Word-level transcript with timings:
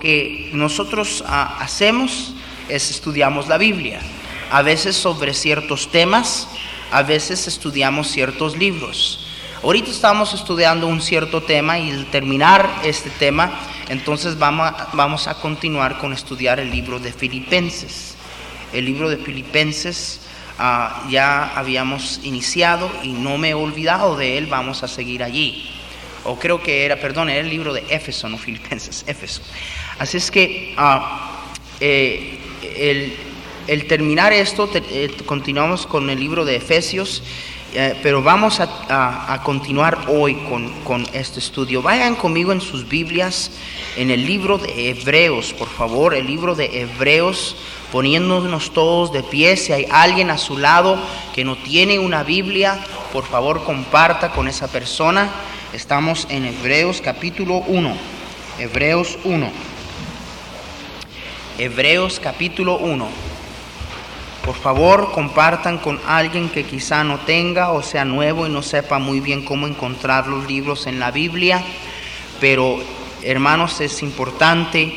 Que 0.00 0.50
nosotros 0.52 1.22
ah, 1.26 1.58
hacemos 1.60 2.34
es 2.68 2.90
estudiamos 2.90 3.48
la 3.48 3.58
Biblia, 3.58 4.00
a 4.50 4.62
veces 4.62 4.96
sobre 4.96 5.34
ciertos 5.34 5.90
temas, 5.90 6.48
a 6.90 7.02
veces 7.02 7.46
estudiamos 7.46 8.08
ciertos 8.08 8.56
libros. 8.56 9.26
Ahorita 9.62 9.90
estamos 9.90 10.32
estudiando 10.32 10.86
un 10.86 11.02
cierto 11.02 11.42
tema 11.42 11.78
y 11.78 11.90
al 11.90 12.06
terminar 12.06 12.68
este 12.82 13.10
tema, 13.10 13.52
entonces 13.88 14.38
vamos 14.38 14.66
a, 14.68 14.88
vamos 14.94 15.26
a 15.26 15.34
continuar 15.34 15.98
con 15.98 16.12
estudiar 16.12 16.60
el 16.60 16.70
libro 16.70 16.98
de 16.98 17.12
Filipenses. 17.12 18.16
El 18.72 18.86
libro 18.86 19.10
de 19.10 19.18
Filipenses 19.18 20.20
ah, 20.58 21.04
ya 21.10 21.52
habíamos 21.56 22.20
iniciado 22.22 22.90
y 23.02 23.08
no 23.08 23.36
me 23.36 23.50
he 23.50 23.54
olvidado 23.54 24.16
de 24.16 24.38
él, 24.38 24.46
vamos 24.46 24.82
a 24.82 24.88
seguir 24.88 25.22
allí. 25.22 25.79
O 26.24 26.38
creo 26.38 26.62
que 26.62 26.84
era, 26.84 26.96
perdón, 26.96 27.30
era 27.30 27.40
el 27.40 27.48
libro 27.48 27.72
de 27.72 27.84
Éfeso, 27.88 28.28
no 28.28 28.36
Filipenses, 28.36 29.04
Éfeso. 29.06 29.42
Así 29.98 30.16
es 30.16 30.30
que 30.30 30.74
eh, 31.80 32.38
el, 33.66 33.86
terminar 33.86 34.32
esto, 34.32 34.68
eh, 34.74 35.16
continuamos 35.24 35.86
con 35.86 36.10
el 36.10 36.18
libro 36.18 36.44
de 36.44 36.56
Efesios, 36.56 37.22
eh, 37.72 37.96
pero 38.02 38.20
vamos 38.20 38.58
a, 38.60 39.40
continuar 39.44 40.06
hoy 40.08 40.34
con, 40.48 40.70
con, 40.82 41.06
este 41.12 41.38
estudio. 41.38 41.80
Vayan 41.80 42.16
conmigo 42.16 42.52
en 42.52 42.60
sus 42.60 42.88
Biblias, 42.88 43.52
en 43.96 44.10
el 44.10 44.26
libro 44.26 44.58
de 44.58 44.90
Hebreos, 44.90 45.52
por 45.52 45.68
favor, 45.68 46.14
el 46.14 46.26
libro 46.26 46.54
de 46.54 46.82
Hebreos, 46.82 47.56
poniéndonos 47.92 48.72
todos 48.72 49.12
de 49.12 49.22
pie. 49.22 49.56
Si 49.56 49.72
hay 49.72 49.86
alguien 49.90 50.30
a 50.30 50.38
su 50.38 50.58
lado 50.58 50.98
que 51.34 51.44
no 51.44 51.56
tiene 51.56 51.98
una 51.98 52.24
Biblia, 52.24 52.84
por 53.12 53.24
favor 53.24 53.64
comparta 53.64 54.32
con 54.32 54.48
esa 54.48 54.68
persona. 54.68 55.30
Estamos 55.72 56.26
en 56.30 56.46
Hebreos 56.46 57.00
capítulo 57.00 57.58
1. 57.58 57.96
Hebreos 58.58 59.16
1. 59.22 59.52
Hebreos 61.58 62.18
capítulo 62.18 62.76
1. 62.78 63.08
Por 64.44 64.56
favor, 64.56 65.12
compartan 65.12 65.78
con 65.78 66.00
alguien 66.08 66.48
que 66.48 66.64
quizá 66.64 67.04
no 67.04 67.20
tenga 67.20 67.70
o 67.70 67.84
sea 67.84 68.04
nuevo 68.04 68.48
y 68.48 68.50
no 68.50 68.62
sepa 68.62 68.98
muy 68.98 69.20
bien 69.20 69.44
cómo 69.44 69.68
encontrar 69.68 70.26
los 70.26 70.48
libros 70.48 70.88
en 70.88 70.98
la 70.98 71.12
Biblia. 71.12 71.62
Pero, 72.40 72.80
hermanos, 73.22 73.80
es 73.80 74.02
importante 74.02 74.92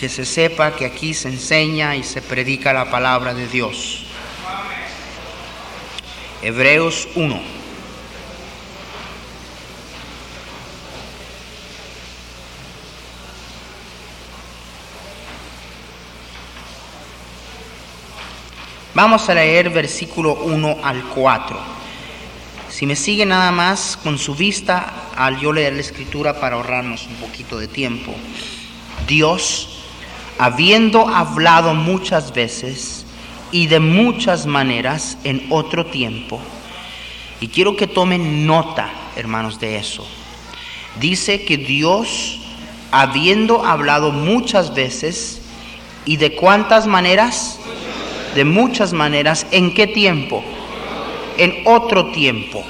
que 0.00 0.08
se 0.08 0.24
sepa 0.24 0.74
que 0.74 0.86
aquí 0.86 1.14
se 1.14 1.28
enseña 1.28 1.94
y 1.94 2.02
se 2.02 2.20
predica 2.20 2.72
la 2.72 2.90
palabra 2.90 3.32
de 3.32 3.46
Dios. 3.46 4.06
Hebreos 6.42 7.06
1. 7.14 7.55
Vamos 18.96 19.28
a 19.28 19.34
leer 19.34 19.68
versículo 19.68 20.32
1 20.42 20.78
al 20.82 21.04
4. 21.04 21.58
Si 22.70 22.86
me 22.86 22.96
sigue 22.96 23.26
nada 23.26 23.52
más 23.52 23.98
con 24.02 24.16
su 24.16 24.34
vista 24.34 25.10
al 25.14 25.38
yo 25.38 25.52
leer 25.52 25.74
la 25.74 25.82
escritura 25.82 26.40
para 26.40 26.56
ahorrarnos 26.56 27.06
un 27.06 27.16
poquito 27.16 27.58
de 27.58 27.68
tiempo. 27.68 28.14
Dios, 29.06 29.82
habiendo 30.38 31.10
hablado 31.10 31.74
muchas 31.74 32.32
veces 32.32 33.04
y 33.52 33.66
de 33.66 33.80
muchas 33.80 34.46
maneras 34.46 35.18
en 35.24 35.44
otro 35.50 35.84
tiempo, 35.84 36.40
y 37.42 37.48
quiero 37.48 37.76
que 37.76 37.86
tomen 37.86 38.46
nota, 38.46 38.88
hermanos, 39.14 39.60
de 39.60 39.76
eso. 39.76 40.06
Dice 40.98 41.44
que 41.44 41.58
Dios, 41.58 42.38
habiendo 42.92 43.62
hablado 43.66 44.10
muchas 44.10 44.74
veces 44.74 45.42
y 46.06 46.16
de 46.16 46.34
cuántas 46.34 46.86
maneras, 46.86 47.58
de 48.36 48.44
muchas 48.44 48.92
maneras. 48.92 49.46
¿En 49.50 49.74
qué 49.74 49.88
tiempo? 49.88 50.44
En 51.38 51.62
otro 51.64 52.12
tiempo. 52.12 52.62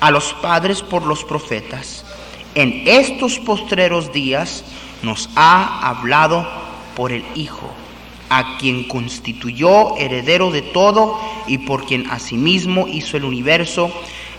A 0.00 0.12
los 0.12 0.34
padres 0.34 0.82
por 0.82 1.04
los 1.04 1.24
profetas. 1.24 2.04
En 2.54 2.84
estos 2.86 3.38
postreros 3.40 4.12
días 4.12 4.64
nos 5.02 5.30
ha 5.34 5.88
hablado 5.88 6.46
por 6.94 7.12
el 7.12 7.24
Hijo, 7.34 7.70
a 8.28 8.58
quien 8.58 8.84
constituyó 8.84 9.96
heredero 9.96 10.50
de 10.50 10.62
todo 10.62 11.18
y 11.46 11.58
por 11.58 11.86
quien 11.86 12.10
asimismo 12.10 12.86
hizo 12.86 13.16
el 13.16 13.24
universo, 13.24 13.90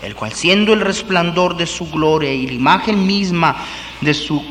el 0.02 0.14
cual 0.14 0.32
siendo 0.32 0.72
el 0.72 0.80
resplandor 0.80 1.56
de 1.56 1.66
su 1.66 1.90
gloria 1.90 2.32
y 2.32 2.46
la 2.46 2.52
imagen 2.52 3.06
misma 3.06 3.56
de 4.00 4.14
su 4.14 4.42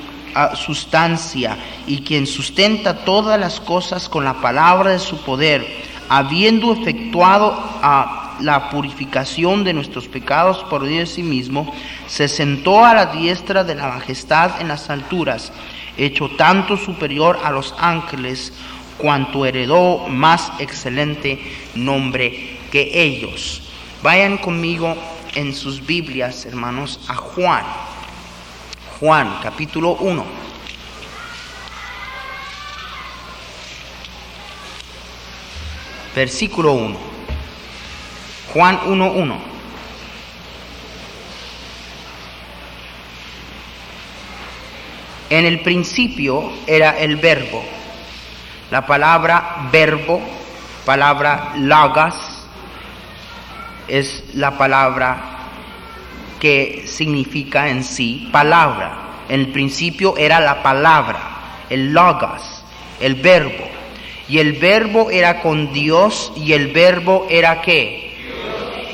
sustancia 0.56 1.58
y 1.88 2.02
quien 2.02 2.28
sustenta 2.28 3.06
todas 3.06 3.40
las 3.40 3.60
cosas 3.60 4.10
con 4.10 4.24
la 4.24 4.36
palabra 4.36 4.92
de 4.92 5.00
su 5.00 5.18
poder, 5.24 5.66
habiendo 6.10 6.74
efectuado 6.74 7.54
a 7.82 8.38
la 8.42 8.70
purificación 8.70 9.64
de 9.64 9.74
nuestros 9.74 10.08
pecados 10.08 10.64
por 10.70 10.86
Dios 10.86 11.10
sí 11.10 11.24
mismo, 11.24 11.74
se 12.08 12.28
sentó 12.28 12.86
a 12.86 12.94
la 12.94 13.08
diestra 13.08 13.64
de 13.64 13.76
la 13.76 13.88
majestad 13.88 14.62
en 14.62 14.68
las 14.68 14.90
alturas, 14.90 15.52
hecho 15.98 16.30
tanto 16.38 16.78
superior 16.78 17.40
a 17.44 17.52
los 17.52 17.76
ángeles, 17.78 18.54
cuanto 18.98 19.46
heredó 19.46 20.08
más 20.08 20.52
excelente 20.60 21.40
nombre 21.76 22.58
que 22.72 23.02
ellos. 23.02 23.64
Vayan 24.04 24.38
conmigo 24.38 24.96
en 25.36 25.54
sus 25.54 25.86
Biblias, 25.86 26.46
hermanos, 26.46 27.00
a 27.08 27.16
Juan 27.16 27.64
Juan 29.00 29.40
capítulo 29.42 29.92
1. 29.92 30.26
Versículo 36.14 36.74
1. 36.74 36.98
Juan 38.54 38.80
1, 38.88 39.12
1. 39.12 39.42
En 45.30 45.46
el 45.46 45.62
principio 45.62 46.52
era 46.68 46.98
el 47.00 47.16
verbo. 47.16 47.64
La 48.70 48.86
palabra 48.86 49.70
verbo, 49.72 50.20
palabra 50.86 51.54
lagas, 51.56 52.16
es 53.88 54.26
la 54.34 54.58
palabra 54.58 55.39
que 56.40 56.84
significa 56.88 57.70
en 57.70 57.84
sí 57.84 58.30
palabra. 58.32 59.26
En 59.30 59.42
el 59.42 59.48
principio 59.50 60.18
era 60.18 60.40
la 60.40 60.64
palabra, 60.64 61.66
el 61.70 61.94
logos, 61.94 62.42
el 63.00 63.16
verbo. 63.16 63.68
Y 64.28 64.40
el 64.40 64.54
verbo 64.54 65.10
era 65.12 65.42
con 65.42 65.74
Dios 65.74 66.32
y 66.36 66.54
el 66.54 66.68
verbo 66.68 67.28
era 67.30 67.62
qué? 67.62 68.10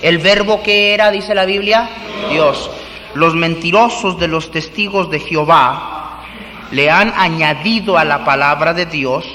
El 0.01 0.17
verbo 0.17 0.61
que 0.63 0.93
era, 0.93 1.11
dice 1.11 1.35
la 1.35 1.45
Biblia, 1.45 1.89
Dios. 2.29 2.69
Los 3.13 3.35
mentirosos 3.35 4.19
de 4.19 4.27
los 4.27 4.51
testigos 4.51 5.09
de 5.09 5.19
Jehová 5.19 6.23
le 6.71 6.89
han 6.89 7.13
añadido 7.15 7.97
a 7.97 8.03
la 8.03 8.25
palabra 8.25 8.73
de 8.73 8.85
Dios, 8.85 9.25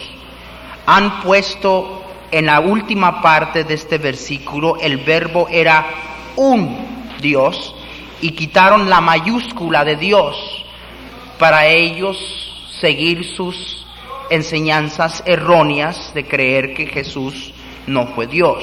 han 0.87 1.23
puesto 1.23 2.03
en 2.31 2.47
la 2.47 2.61
última 2.61 3.23
parte 3.23 3.65
de 3.65 3.75
este 3.75 3.99
versículo 3.99 4.77
el 4.81 4.99
verbo 4.99 5.49
era 5.51 5.87
un 6.37 6.77
Dios 7.21 7.75
y 8.21 8.33
quitaron 8.33 8.89
la 8.91 9.01
mayúscula 9.01 9.85
de 9.85 9.97
Dios 9.97 10.37
para 11.39 11.67
ellos 11.67 12.17
seguir 12.81 13.25
sus 13.37 13.87
enseñanzas 14.31 15.23
erróneas 15.27 16.13
de 16.15 16.25
creer 16.25 16.75
que 16.75 16.87
Jesús 16.87 17.53
no 17.87 18.07
fue 18.09 18.27
Dios. 18.27 18.63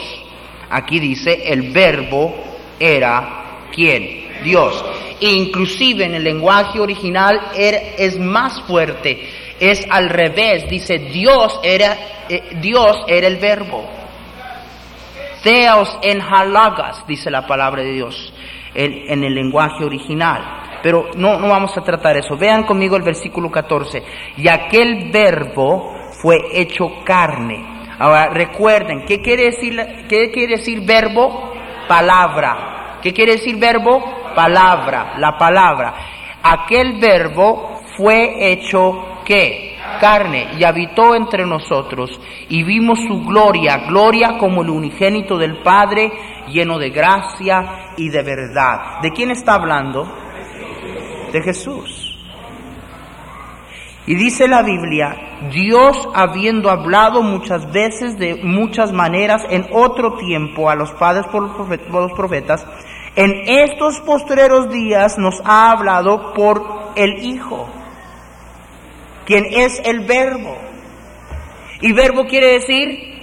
Aquí 0.70 1.00
dice, 1.00 1.52
el 1.52 1.72
verbo 1.72 2.36
era 2.80 3.66
quién? 3.74 4.28
Dios. 4.44 4.84
e 5.20 5.32
inclusive 5.32 6.06
en 6.06 6.14
el 6.14 6.24
lenguaje 6.24 6.80
original 6.80 7.42
er- 7.56 7.96
es 7.98 8.20
más 8.20 8.62
fuerte, 8.68 9.28
es 9.60 9.84
al 9.90 10.10
revés, 10.10 10.70
dice 10.70 11.00
Dios 11.00 11.60
era, 11.64 11.98
eh, 12.30 12.56
Dios 12.62 12.96
era 13.08 13.26
el 13.26 13.38
verbo. 13.38 13.84
Theos 15.42 15.98
en 16.04 16.22
halagas, 16.22 17.06
dice 17.08 17.32
la 17.32 17.48
palabra 17.48 17.82
de 17.82 17.94
Dios 17.94 18.32
en, 18.74 19.24
el 19.24 19.34
lenguaje 19.34 19.84
original. 19.84 20.80
Pero 20.84 21.10
no, 21.16 21.40
no 21.40 21.50
vamos 21.50 21.76
a 21.78 21.82
tratar 21.82 22.18
eso. 22.18 22.38
Vean 22.38 22.64
conmigo 22.64 22.96
el 22.96 23.04
versículo 23.04 23.50
14. 23.50 24.04
Y 24.38 24.48
aquel 24.48 25.12
verbo 25.12 25.96
fue 26.22 26.38
hecho 26.54 27.04
carne. 27.04 27.78
Ahora 28.00 28.30
recuerden, 28.30 29.06
¿qué 29.06 29.22
quiere 29.22 29.46
decir, 29.46 29.76
qué 30.08 30.32
quiere 30.32 30.58
decir 30.58 30.82
verbo? 30.86 31.54
Palabra. 31.88 33.00
¿Qué 33.02 33.14
quiere 33.14 33.34
decir 33.34 33.58
verbo? 33.58 34.04
Palabra, 34.36 35.14
la 35.18 35.38
palabra. 35.38 35.94
Aquel 36.44 37.00
verbo 37.00 37.82
fue 37.96 38.52
hecho 38.52 39.22
qué? 39.26 39.77
Carne 40.00 40.50
y 40.58 40.64
habitó 40.64 41.16
entre 41.16 41.46
nosotros 41.46 42.20
y 42.50 42.64
vimos 42.64 43.00
su 43.08 43.24
gloria, 43.26 43.78
gloria 43.88 44.38
como 44.38 44.62
el 44.62 44.70
unigénito 44.70 45.38
del 45.38 45.58
Padre, 45.64 46.12
lleno 46.48 46.78
de 46.78 46.90
gracia 46.90 47.94
y 47.98 48.10
de 48.10 48.24
verdad. 48.24 49.02
¿De 49.02 49.12
quién 49.12 49.32
está 49.32 49.56
hablando? 49.56 50.08
De 51.32 51.42
Jesús. 51.42 52.08
Y 54.06 54.16
dice 54.16 54.48
la 54.48 54.62
Biblia, 54.62 55.16
Dios 55.52 56.08
habiendo 56.16 56.70
hablado 56.70 57.22
muchas 57.22 57.72
veces 57.74 58.18
de 58.18 58.36
muchas 58.36 58.94
maneras 58.94 59.44
en 59.50 59.68
otro 59.74 60.14
tiempo 60.14 60.70
a 60.70 60.76
los 60.76 60.92
padres 60.92 61.26
por 61.28 61.44
los 61.44 62.12
profetas, 62.14 62.66
en 63.18 63.32
estos 63.48 64.00
postreros 64.02 64.70
días 64.70 65.18
nos 65.18 65.42
ha 65.44 65.72
hablado 65.72 66.34
por 66.34 66.64
el 66.96 67.26
Hijo, 67.26 67.68
quien 69.28 69.46
es 69.52 69.80
el 69.84 70.00
verbo. 70.00 70.58
Y 71.82 71.92
verbo 71.92 72.26
quiere 72.26 72.54
decir 72.54 73.22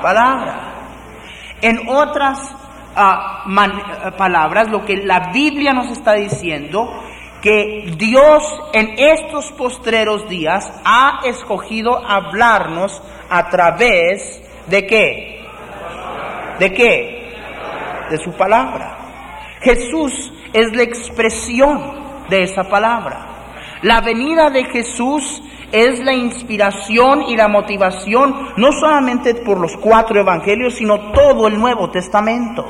palabra. 0.00 0.68
En 1.60 1.86
otras 1.88 2.38
ah, 2.96 3.44
ah, 3.44 4.10
palabras, 4.16 4.70
lo 4.70 4.86
que 4.86 4.96
la 4.96 5.30
Biblia 5.32 5.72
nos 5.74 5.90
está 5.90 6.14
diciendo, 6.14 6.88
que 7.42 7.94
Dios 7.96 8.42
en 8.72 8.94
estos 8.98 9.50
postreros 9.52 10.28
días 10.28 10.70
ha 10.84 11.20
escogido 11.24 11.96
hablarnos 12.06 13.02
a 13.28 13.48
través 13.48 14.42
de 14.66 14.86
qué? 14.86 15.42
¿De 16.58 16.72
qué? 16.72 17.32
De 18.10 18.18
su 18.18 18.32
palabra. 18.32 18.98
Jesús 19.62 20.32
es 20.52 20.76
la 20.76 20.82
expresión 20.82 22.26
de 22.28 22.42
esa 22.42 22.64
palabra. 22.64 23.29
La 23.82 24.02
venida 24.02 24.50
de 24.50 24.64
Jesús 24.64 25.42
es 25.72 26.00
la 26.00 26.12
inspiración 26.12 27.22
y 27.22 27.36
la 27.36 27.48
motivación 27.48 28.52
no 28.56 28.72
solamente 28.72 29.34
por 29.36 29.58
los 29.58 29.76
cuatro 29.76 30.20
evangelios, 30.20 30.74
sino 30.74 31.12
todo 31.12 31.46
el 31.46 31.58
Nuevo 31.58 31.90
Testamento. 31.90 32.66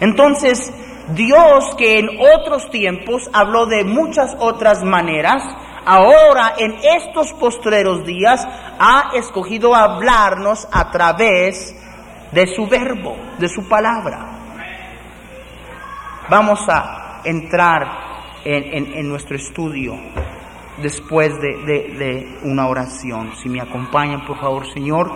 Entonces, 0.00 0.72
Dios 1.14 1.74
que 1.76 2.00
en 2.00 2.08
otros 2.18 2.68
tiempos 2.70 3.30
habló 3.32 3.66
de 3.66 3.84
muchas 3.84 4.34
otras 4.40 4.82
maneras, 4.82 5.42
ahora 5.84 6.54
en 6.58 6.74
estos 6.82 7.32
postreros 7.34 8.04
días 8.04 8.46
ha 8.80 9.10
escogido 9.14 9.74
hablarnos 9.74 10.66
a 10.72 10.90
través 10.90 11.76
de 12.32 12.46
su 12.48 12.66
verbo, 12.66 13.16
de 13.38 13.48
su 13.48 13.68
palabra. 13.68 14.32
Vamos 16.28 16.68
a 16.68 17.20
entrar 17.24 18.15
en, 18.46 19.08
nuestro 19.08 19.36
estudio 19.36 19.98
después 20.82 21.32
de, 21.40 21.56
de- 21.64 21.94
de 21.98 22.38
una 22.44 22.68
oración. 22.68 23.32
Si 23.36 23.48
me 23.48 23.60
acompañan, 23.60 24.24
por 24.24 24.38
favor, 24.38 24.66
Señor, 24.72 25.10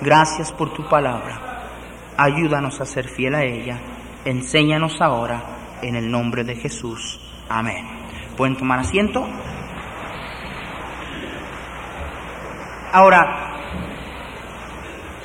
gracias 0.00 0.52
por 0.52 0.72
tu 0.72 0.88
palabra. 0.88 1.40
Ayúdanos 2.16 2.80
a 2.80 2.86
ser 2.86 3.08
fiel 3.08 3.34
a 3.34 3.42
ella. 3.44 3.78
Enséñanos 4.24 5.00
ahora 5.00 5.42
en 5.82 5.96
el 5.96 6.10
nombre 6.10 6.44
de 6.44 6.56
Jesús. 6.56 7.20
Amén. 7.48 7.86
¿Pueden 8.36 8.56
tomar 8.56 8.78
asiento? 8.80 9.26
Ahora, 12.92 13.52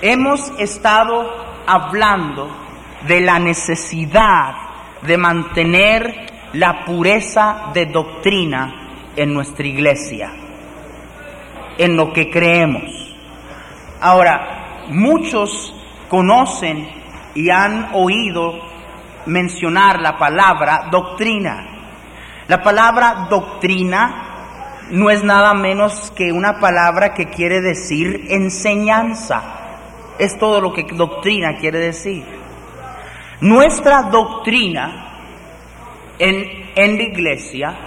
hemos 0.01 0.51
estado 0.59 1.31
hablando 1.67 2.49
de 3.07 3.21
la 3.21 3.39
necesidad 3.39 4.53
de 5.03 5.17
mantener 5.17 6.30
la 6.53 6.83
pureza 6.85 7.71
de 7.73 7.85
doctrina 7.85 9.09
en 9.15 9.33
nuestra 9.33 9.65
iglesia, 9.65 10.31
en 11.77 11.95
lo 11.95 12.11
que 12.11 12.29
creemos. 12.29 13.15
Ahora, 14.01 14.85
muchos 14.89 15.73
conocen 16.09 16.89
y 17.35 17.49
han 17.49 17.89
oído 17.93 18.53
mencionar 19.25 20.01
la 20.01 20.17
palabra 20.17 20.87
doctrina. 20.91 21.67
La 22.47 22.61
palabra 22.61 23.27
doctrina 23.29 24.27
no 24.89 25.09
es 25.09 25.23
nada 25.23 25.53
menos 25.53 26.11
que 26.15 26.33
una 26.33 26.59
palabra 26.59 27.13
que 27.13 27.27
quiere 27.27 27.61
decir 27.61 28.25
enseñanza. 28.29 29.41
Es 30.19 30.37
todo 30.37 30.59
lo 30.59 30.73
que 30.73 30.83
doctrina 30.91 31.57
quiere 31.57 31.79
decir. 31.79 32.25
Nuestra 33.39 34.03
doctrina 34.03 35.10
en, 36.21 36.97
la 36.97 37.03
iglesia 37.03 37.77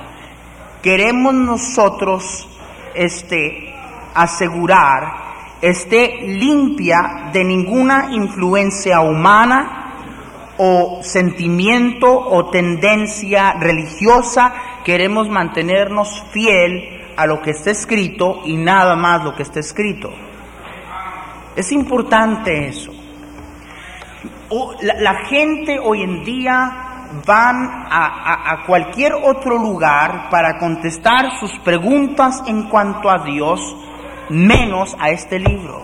queremos 0.83 1.35
nosotros 1.35 2.49
este, 2.95 3.73
asegurar 4.15 5.25
esté 5.63 6.21
limpia 6.23 7.31
de 7.33 7.45
ninguna 7.45 8.09
influencia 8.11 9.01
humana 9.01 10.53
o 10.59 11.01
sentimiento 11.03 12.13
o 12.13 12.51
tendencia 12.51 13.55
religiosa. 13.55 14.53
Queremos 14.85 15.29
mantenernos 15.31 16.23
fiel 16.33 17.03
a 17.17 17.27
lo 17.27 17.41
que 17.41 17.53
está 17.53 17.71
escrito 17.71 18.43
y 18.45 18.57
nada 18.57 18.95
más 18.97 19.25
lo 19.25 19.35
que 19.35 19.43
está 19.43 19.61
escrito. 19.61 20.11
Es 21.57 21.73
importante 21.73 22.69
eso. 22.69 22.93
La 24.83 25.15
gente 25.27 25.79
hoy 25.79 26.03
en 26.03 26.25
día 26.25 26.84
van 27.27 27.87
a, 27.91 28.53
a- 28.53 28.67
cualquier 28.67 29.13
otro 29.15 29.59
lugar 29.59 30.29
para 30.31 30.59
contestar 30.59 31.39
sus 31.39 31.53
preguntas 31.61 32.43
en 32.47 32.69
cuanto 32.69 33.11
a 33.11 33.25
Dios, 33.25 33.61
menos 34.31 34.97
a 34.99 35.11
este 35.11 35.39
libro. 35.39 35.83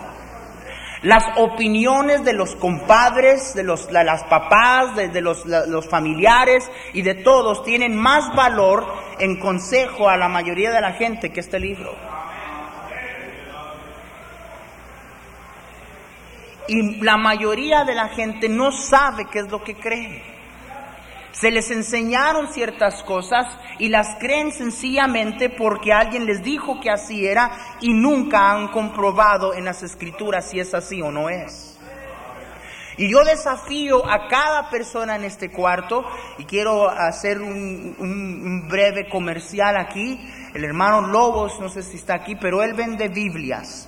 Las 1.03 1.23
opiniones 1.37 2.23
de 2.23 2.33
los 2.33 2.55
compadres, 2.55 3.55
de, 3.55 3.63
los, 3.63 3.91
las 3.91 4.23
papás, 4.25 4.95
de, 4.95 5.09
de 5.09 5.21
los, 5.21 5.45
los 5.45 5.87
familiares 5.89 6.69
y 6.93 7.01
de 7.01 7.15
todos 7.15 7.63
tienen 7.63 7.95
más 7.95 8.35
valor 8.35 8.85
en 9.19 9.39
consejo 9.39 10.09
a 10.09 10.17
la 10.17 10.27
mayoría 10.27 10.71
de 10.71 10.81
la 10.81 10.93
gente 10.93 11.31
que 11.31 11.39
este 11.39 11.59
libro. 11.59 11.91
Y 16.67 17.01
la 17.03 17.17
mayoría 17.17 17.83
de 17.83 17.95
la 17.95 18.09
gente 18.09 18.47
no 18.47 18.71
sabe 18.71 19.25
qué 19.31 19.39
es 19.39 19.49
lo 19.51 19.63
que 19.63 19.75
cree. 19.75 20.23
Se 21.31 21.49
les 21.49 21.71
enseñaron 21.71 22.51
ciertas 22.53 23.03
cosas 23.03 23.47
y 23.79 23.87
las 23.89 24.17
creen 24.19 24.51
sencillamente 24.51 25.49
porque 25.49 25.93
alguien 25.93 26.25
les 26.25 26.43
dijo 26.43 26.79
que 26.81 26.89
así 26.89 27.25
era 27.25 27.51
y 27.79 27.93
nunca 27.93 28.51
han 28.51 28.67
comprobado 28.67 29.53
en 29.53 29.65
las 29.65 29.81
escrituras 29.81 30.49
si 30.49 30.59
es 30.59 30.73
así 30.73 31.01
o 31.01 31.09
no 31.09 31.29
es. 31.29 31.77
Y 32.97 33.09
yo 33.09 33.23
desafío 33.23 34.05
a 34.05 34.27
cada 34.27 34.69
persona 34.69 35.15
en 35.15 35.23
este 35.23 35.49
cuarto, 35.49 36.05
y 36.37 36.43
quiero 36.43 36.89
hacer 36.89 37.41
un, 37.41 37.95
un- 37.97 38.67
breve 38.67 39.07
comercial 39.09 39.77
aquí, 39.77 40.19
el 40.53 40.65
hermano 40.65 41.07
Lobos, 41.07 41.59
no 41.61 41.69
sé 41.69 41.81
si 41.81 41.95
está 41.95 42.15
aquí, 42.15 42.35
pero 42.35 42.61
él 42.61 42.73
vende 42.73 43.07
Biblias. 43.07 43.87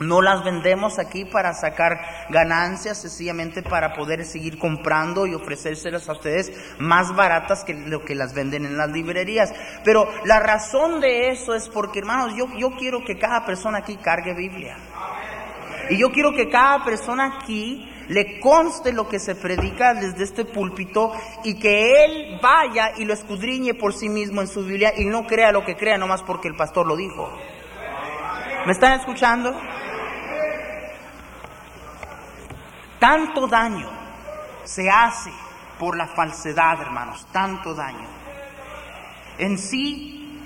No 0.00 0.20
las 0.20 0.42
vendemos 0.42 0.98
aquí 0.98 1.24
para 1.24 1.54
sacar 1.54 2.00
ganancias, 2.30 2.98
sencillamente 2.98 3.62
para 3.62 3.92
poder 3.92 4.24
seguir 4.24 4.58
comprando 4.58 5.26
y 5.26 5.34
ofrecérselas 5.34 6.08
a 6.08 6.12
ustedes 6.12 6.52
más 6.78 7.14
baratas 7.14 7.62
que 7.64 7.74
lo 7.74 8.04
que 8.04 8.14
las 8.14 8.34
venden 8.34 8.64
en 8.64 8.76
las 8.76 8.90
librerías. 8.90 9.52
Pero 9.84 10.08
la 10.24 10.40
razón 10.40 11.00
de 11.00 11.30
eso 11.30 11.54
es 11.54 11.68
porque, 11.68 12.00
hermanos, 12.00 12.34
yo, 12.36 12.46
yo 12.56 12.70
quiero 12.76 13.04
que 13.04 13.18
cada 13.18 13.44
persona 13.44 13.78
aquí 13.78 13.96
cargue 13.96 14.34
Biblia. 14.34 14.76
Y 15.90 15.98
yo 15.98 16.10
quiero 16.10 16.32
que 16.32 16.48
cada 16.48 16.84
persona 16.84 17.38
aquí 17.38 17.88
le 18.08 18.40
conste 18.40 18.92
lo 18.92 19.08
que 19.08 19.18
se 19.18 19.34
predica 19.34 19.94
desde 19.94 20.24
este 20.24 20.44
púlpito 20.44 21.12
y 21.44 21.58
que 21.58 22.04
él 22.04 22.38
vaya 22.42 22.92
y 22.96 23.04
lo 23.04 23.14
escudriñe 23.14 23.74
por 23.74 23.94
sí 23.94 24.08
mismo 24.08 24.40
en 24.40 24.48
su 24.48 24.64
Biblia 24.64 24.92
y 24.96 25.04
no 25.04 25.26
crea 25.26 25.52
lo 25.52 25.64
que 25.64 25.76
crea 25.76 25.98
nomás 25.98 26.22
porque 26.22 26.48
el 26.48 26.56
pastor 26.56 26.86
lo 26.86 26.96
dijo. 26.96 27.30
¿Me 28.64 28.70
están 28.70 28.92
escuchando? 28.92 29.52
Tanto 33.00 33.48
daño 33.48 33.90
se 34.62 34.88
hace 34.88 35.32
por 35.80 35.96
la 35.96 36.06
falsedad, 36.06 36.80
hermanos, 36.80 37.26
tanto 37.32 37.74
daño. 37.74 38.06
En 39.38 39.58
sí, 39.58 40.38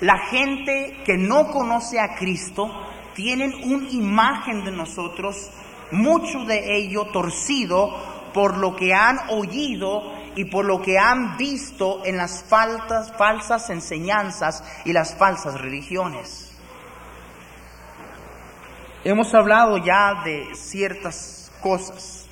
la 0.00 0.18
gente 0.18 1.00
que 1.06 1.16
no 1.16 1.52
conoce 1.52 2.00
a 2.00 2.16
Cristo 2.16 2.68
tienen 3.14 3.54
una 3.70 3.88
imagen 3.88 4.64
de 4.64 4.72
nosotros, 4.72 5.52
mucho 5.92 6.40
de 6.40 6.76
ello 6.76 7.06
torcido 7.12 8.30
por 8.34 8.56
lo 8.56 8.74
que 8.74 8.94
han 8.94 9.20
oído 9.30 10.12
y 10.34 10.46
por 10.46 10.64
lo 10.64 10.82
que 10.82 10.98
han 10.98 11.36
visto 11.36 12.04
en 12.04 12.16
las 12.16 12.42
faltas, 12.42 13.12
falsas 13.16 13.70
enseñanzas 13.70 14.64
y 14.84 14.92
las 14.92 15.14
falsas 15.14 15.60
religiones. 15.60 16.47
Hemos 19.04 19.32
hablado 19.32 19.78
ya 19.78 20.22
de 20.24 20.56
ciertas 20.56 21.52
cosas, 21.62 22.26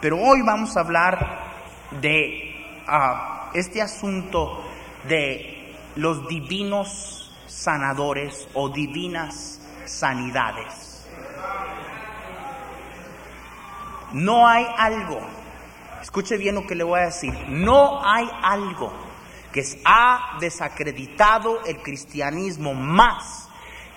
pero 0.00 0.18
hoy 0.18 0.42
vamos 0.42 0.76
a 0.76 0.80
hablar 0.80 1.44
de 2.00 2.82
ah, 2.88 3.50
este 3.54 3.80
asunto 3.80 4.64
de 5.08 5.76
los 5.94 6.26
divinos 6.26 7.32
sanadores 7.46 8.48
o 8.54 8.68
divinas 8.68 9.60
sanidades. 9.84 11.06
No 14.12 14.48
hay 14.48 14.66
algo, 14.76 15.20
escuche 16.02 16.36
bien 16.36 16.56
lo 16.56 16.66
que 16.66 16.74
le 16.74 16.82
voy 16.82 16.98
a 16.98 17.06
decir, 17.06 17.32
no 17.48 18.04
hay 18.04 18.28
algo 18.42 18.92
que 19.52 19.62
ha 19.84 20.36
desacreditado 20.40 21.62
el 21.64 21.80
cristianismo 21.80 22.74
más 22.74 23.45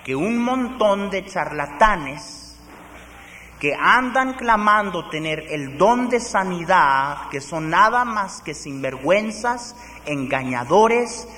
que 0.04 0.16
un 0.16 0.38
montón 0.38 1.10
de 1.10 1.24
charlatanes 1.26 2.40
que 3.60 3.74
andan 3.78 4.34
clamando 4.34 5.10
tener 5.10 5.44
el 5.50 5.76
don 5.76 6.08
de 6.08 6.18
sanidad, 6.18 7.28
que 7.30 7.42
son 7.42 7.68
nada 7.68 8.06
más 8.06 8.40
que 8.40 8.54
sinvergüenzas, 8.54 9.76
engañadores, 10.06 11.28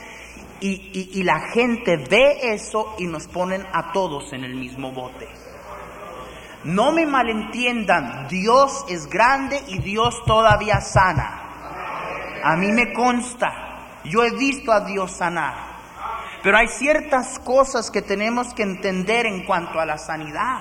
y, 0.61 1.11
y, 1.13 1.25
la 1.25 1.41
gente 1.49 1.97
ve 1.97 2.53
eso 2.55 2.95
y 2.97 3.07
nos 3.07 3.27
ponen 3.27 3.67
a 3.73 3.91
todos 3.91 4.33
en 4.33 4.45
el 4.45 4.55
mismo 4.55 4.93
bote. 4.93 5.29
No 6.63 6.93
me 6.93 7.05
malentiendan, 7.05 8.29
Dios 8.29 8.85
es 8.89 9.09
grande 9.09 9.61
y 9.67 9.81
Dios 9.81 10.25
todavía 10.25 10.81
sana. 10.81 11.43
A 12.45 12.55
mí 12.55 12.71
me 12.71 12.93
consta, 12.93 13.99
yo 14.05 14.23
he 14.23 14.31
visto 14.37 14.71
a 14.71 14.85
Dios 14.85 15.11
sanar. 15.11 15.72
Pero 16.43 16.57
hay 16.57 16.69
ciertas 16.69 17.39
cosas 17.39 17.91
que 17.91 18.03
tenemos 18.03 18.53
que 18.55 18.63
entender 18.63 19.27
en 19.27 19.45
cuanto 19.45 19.79
a 19.79 19.87
la 19.87 19.99
sanidad. 19.99 20.59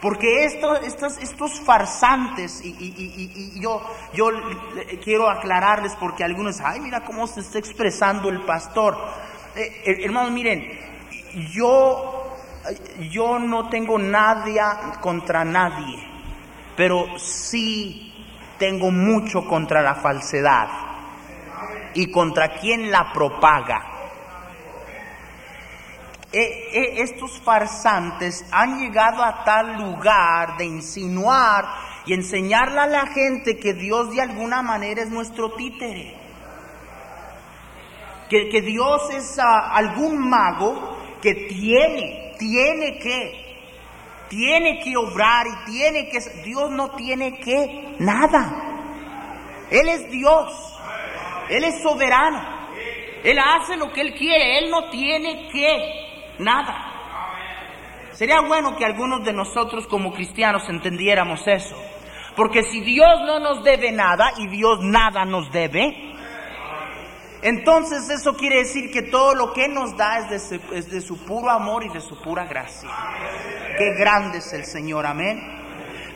Porque 0.00 0.44
estos, 0.44 0.82
estos, 0.82 1.18
estos 1.18 1.60
farsantes, 1.60 2.60
y, 2.62 3.58
yo, 3.60 3.82
yo 4.12 4.30
quiero 5.02 5.28
aclararles 5.28 5.94
porque 5.96 6.22
algunos, 6.22 6.60
ay, 6.60 6.80
mira 6.80 7.04
cómo 7.04 7.26
se 7.26 7.40
está 7.40 7.58
expresando 7.58 8.28
el 8.28 8.42
pastor. 8.42 8.96
Eh, 9.56 10.04
hermanos, 10.04 10.30
miren, 10.32 10.62
yo, 11.50 12.36
yo 13.10 13.38
no 13.38 13.68
tengo 13.68 13.98
nadie 13.98 14.60
contra 15.00 15.44
nadie, 15.44 15.98
pero 16.76 17.18
sí 17.18 18.12
tengo 18.58 18.90
mucho 18.90 19.46
contra 19.46 19.82
la 19.82 19.94
falsedad 19.96 20.68
y 21.94 22.10
contra 22.12 22.58
quien 22.58 22.90
la 22.90 23.12
propaga. 23.12 23.95
E, 26.36 26.68
e, 26.70 27.00
estos 27.00 27.40
farsantes 27.40 28.44
han 28.52 28.78
llegado 28.78 29.22
a 29.22 29.42
tal 29.42 29.78
lugar 29.78 30.58
de 30.58 30.66
insinuar 30.66 31.64
y 32.04 32.12
enseñarle 32.12 32.78
a 32.78 32.86
la 32.86 33.06
gente 33.06 33.56
que 33.56 33.72
Dios 33.72 34.14
de 34.14 34.20
alguna 34.20 34.60
manera 34.60 35.00
es 35.00 35.08
nuestro 35.08 35.52
títere. 35.52 36.14
Que, 38.28 38.60
Dios 38.60 39.08
es 39.14 39.38
ah, 39.38 39.74
algún 39.74 40.28
mago 40.28 40.98
que 41.22 41.32
tiene, 41.48 42.34
tiene 42.38 42.98
que, 42.98 43.56
tiene 44.28 44.80
que 44.84 44.94
obrar 44.94 45.46
y 45.46 45.70
tiene 45.70 46.10
que... 46.10 46.20
Dios 46.44 46.70
no 46.70 46.90
tiene 46.90 47.38
que 47.38 47.94
nada. 47.98 48.44
Él 49.70 49.88
es 49.88 50.10
Dios. 50.10 50.78
Él 51.48 51.64
es 51.64 51.80
soberano. 51.82 52.42
Él 53.24 53.38
hace 53.38 53.78
lo 53.78 53.90
que 53.90 54.02
Él 54.02 54.14
quiere. 54.14 54.58
Él 54.58 54.70
no 54.70 54.90
tiene 54.90 55.48
que 55.50 56.05
nada. 56.38 56.92
Sería 58.12 58.40
bueno 58.40 58.76
que 58.76 58.84
algunos 58.84 59.24
de 59.24 59.32
nosotros 59.32 59.86
como 59.86 60.12
cristianos 60.12 60.68
entendiéramos 60.68 61.46
eso. 61.46 61.76
Porque 62.34 62.62
si 62.62 62.80
Dios 62.80 63.20
no 63.26 63.38
nos 63.40 63.62
debe 63.62 63.92
nada 63.92 64.32
y 64.38 64.46
Dios 64.48 64.80
nada 64.82 65.24
nos 65.24 65.50
debe, 65.52 66.14
entonces 67.42 68.08
eso 68.10 68.34
quiere 68.34 68.58
decir 68.58 68.90
que 68.90 69.02
todo 69.02 69.34
lo 69.34 69.52
que 69.52 69.68
nos 69.68 69.96
da 69.96 70.18
es 70.18 70.30
de, 70.30 71.00
su, 71.00 71.14
de 71.14 71.26
puro 71.26 71.50
amor 71.50 71.84
y 71.84 71.88
de 71.90 72.00
su 72.00 72.20
pura 72.20 72.44
gracia. 72.44 72.88
Qué 73.78 73.94
grande 73.98 74.38
es 74.38 74.52
el 74.52 74.64
Señor, 74.64 75.06
amén. 75.06 75.40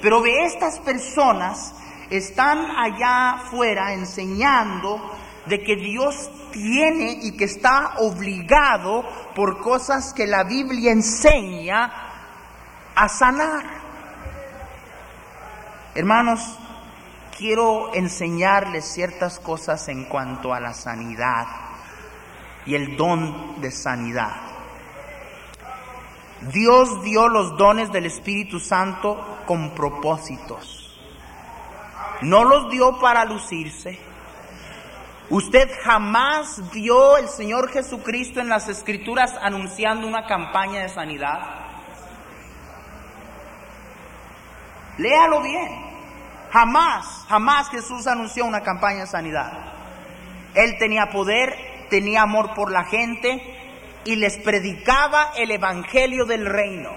Pero 0.00 0.22
ve, 0.22 0.44
estas 0.44 0.78
personas 0.80 1.74
están 2.10 2.66
allá 2.76 3.32
afuera 3.32 3.92
enseñando 3.92 5.00
de 5.46 5.62
que 5.62 5.76
Dios 5.76 6.30
tiene 6.52 7.18
y 7.22 7.36
que 7.36 7.44
está 7.44 7.94
obligado 7.98 9.04
por 9.34 9.60
cosas 9.60 10.12
que 10.12 10.26
la 10.26 10.44
Biblia 10.44 10.92
enseña 10.92 11.90
a 12.94 13.08
sanar. 13.08 13.64
Hermanos, 15.94 16.40
quiero 17.36 17.94
enseñarles 17.94 18.84
ciertas 18.84 19.38
cosas 19.40 19.88
en 19.88 20.04
cuanto 20.04 20.52
a 20.52 20.60
la 20.60 20.74
sanidad 20.74 21.46
y 22.66 22.74
el 22.74 22.96
don 22.96 23.60
de 23.60 23.70
sanidad. 23.70 24.36
Dios 26.52 27.02
dio 27.02 27.28
los 27.28 27.56
dones 27.56 27.92
del 27.92 28.06
Espíritu 28.06 28.60
Santo 28.60 29.38
con 29.46 29.74
propósitos. 29.74 30.98
No 32.22 32.44
los 32.44 32.70
dio 32.70 32.98
para 32.98 33.24
lucirse, 33.24 33.98
Usted 35.30 35.70
jamás 35.84 36.60
vio 36.72 37.16
el 37.16 37.28
Señor 37.28 37.70
Jesucristo 37.70 38.40
en 38.40 38.48
las 38.48 38.68
Escrituras 38.68 39.32
anunciando 39.40 40.08
una 40.08 40.26
campaña 40.26 40.80
de 40.82 40.88
sanidad. 40.88 41.38
Léalo 44.98 45.40
bien. 45.40 45.90
Jamás, 46.50 47.26
jamás 47.28 47.70
Jesús 47.70 48.08
anunció 48.08 48.44
una 48.44 48.62
campaña 48.62 49.02
de 49.02 49.06
sanidad. 49.06 49.52
Él 50.54 50.76
tenía 50.80 51.10
poder, 51.10 51.54
tenía 51.90 52.22
amor 52.22 52.52
por 52.54 52.72
la 52.72 52.82
gente 52.82 53.40
y 54.04 54.16
les 54.16 54.36
predicaba 54.38 55.30
el 55.36 55.52
evangelio 55.52 56.24
del 56.24 56.44
reino. 56.44 56.90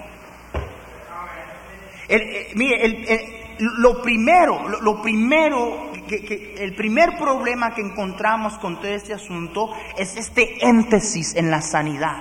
Eh, 2.08 2.50
mire, 2.56 3.43
lo 3.58 4.02
primero, 4.02 4.68
lo 4.80 5.02
primero 5.02 5.92
el 6.08 6.74
primer 6.74 7.16
problema 7.16 7.74
que 7.74 7.80
encontramos 7.80 8.58
con 8.58 8.76
todo 8.76 8.88
este 8.88 9.14
asunto 9.14 9.72
es 9.96 10.16
este 10.16 10.66
énfasis 10.66 11.34
en 11.34 11.50
la 11.50 11.62
sanidad. 11.62 12.16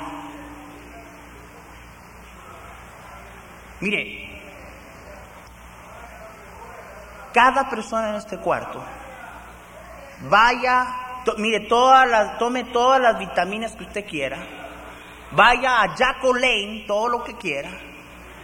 Mire, 3.81 4.29
cada 7.33 7.69
persona 7.69 8.11
en 8.11 8.15
este 8.15 8.37
cuarto, 8.37 8.81
vaya, 10.29 10.87
mire, 11.37 11.61
todas 11.61 12.09
las, 12.09 12.37
tome 12.37 12.63
todas 12.65 13.01
las 13.01 13.19
vitaminas 13.19 13.75
que 13.75 13.83
usted 13.83 14.05
quiera, 14.05 14.37
vaya 15.31 15.81
a 15.81 15.89
Jaco 15.89 16.33
Lane, 16.33 16.85
todo 16.87 17.09
lo 17.09 17.23
que 17.25 17.35
quiera, 17.35 17.71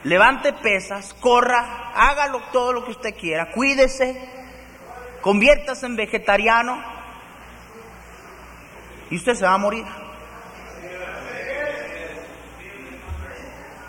levante 0.03 0.53
pesas, 0.53 1.13
corra, 1.15 1.91
hágalo 1.93 2.41
todo 2.51 2.73
lo 2.73 2.85
que 2.85 2.91
usted 2.91 3.15
quiera, 3.15 3.51
cuídese, 3.51 4.29
conviértase 5.21 5.85
en 5.85 5.95
vegetariano 5.95 6.81
y 9.09 9.17
usted 9.17 9.35
se 9.35 9.45
va 9.45 9.53
a 9.53 9.57
morir. 9.57 9.85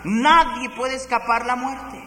Nadie 0.03 0.69
puede 0.71 0.95
escapar 0.95 1.45
la 1.45 1.55
muerte. 1.55 2.01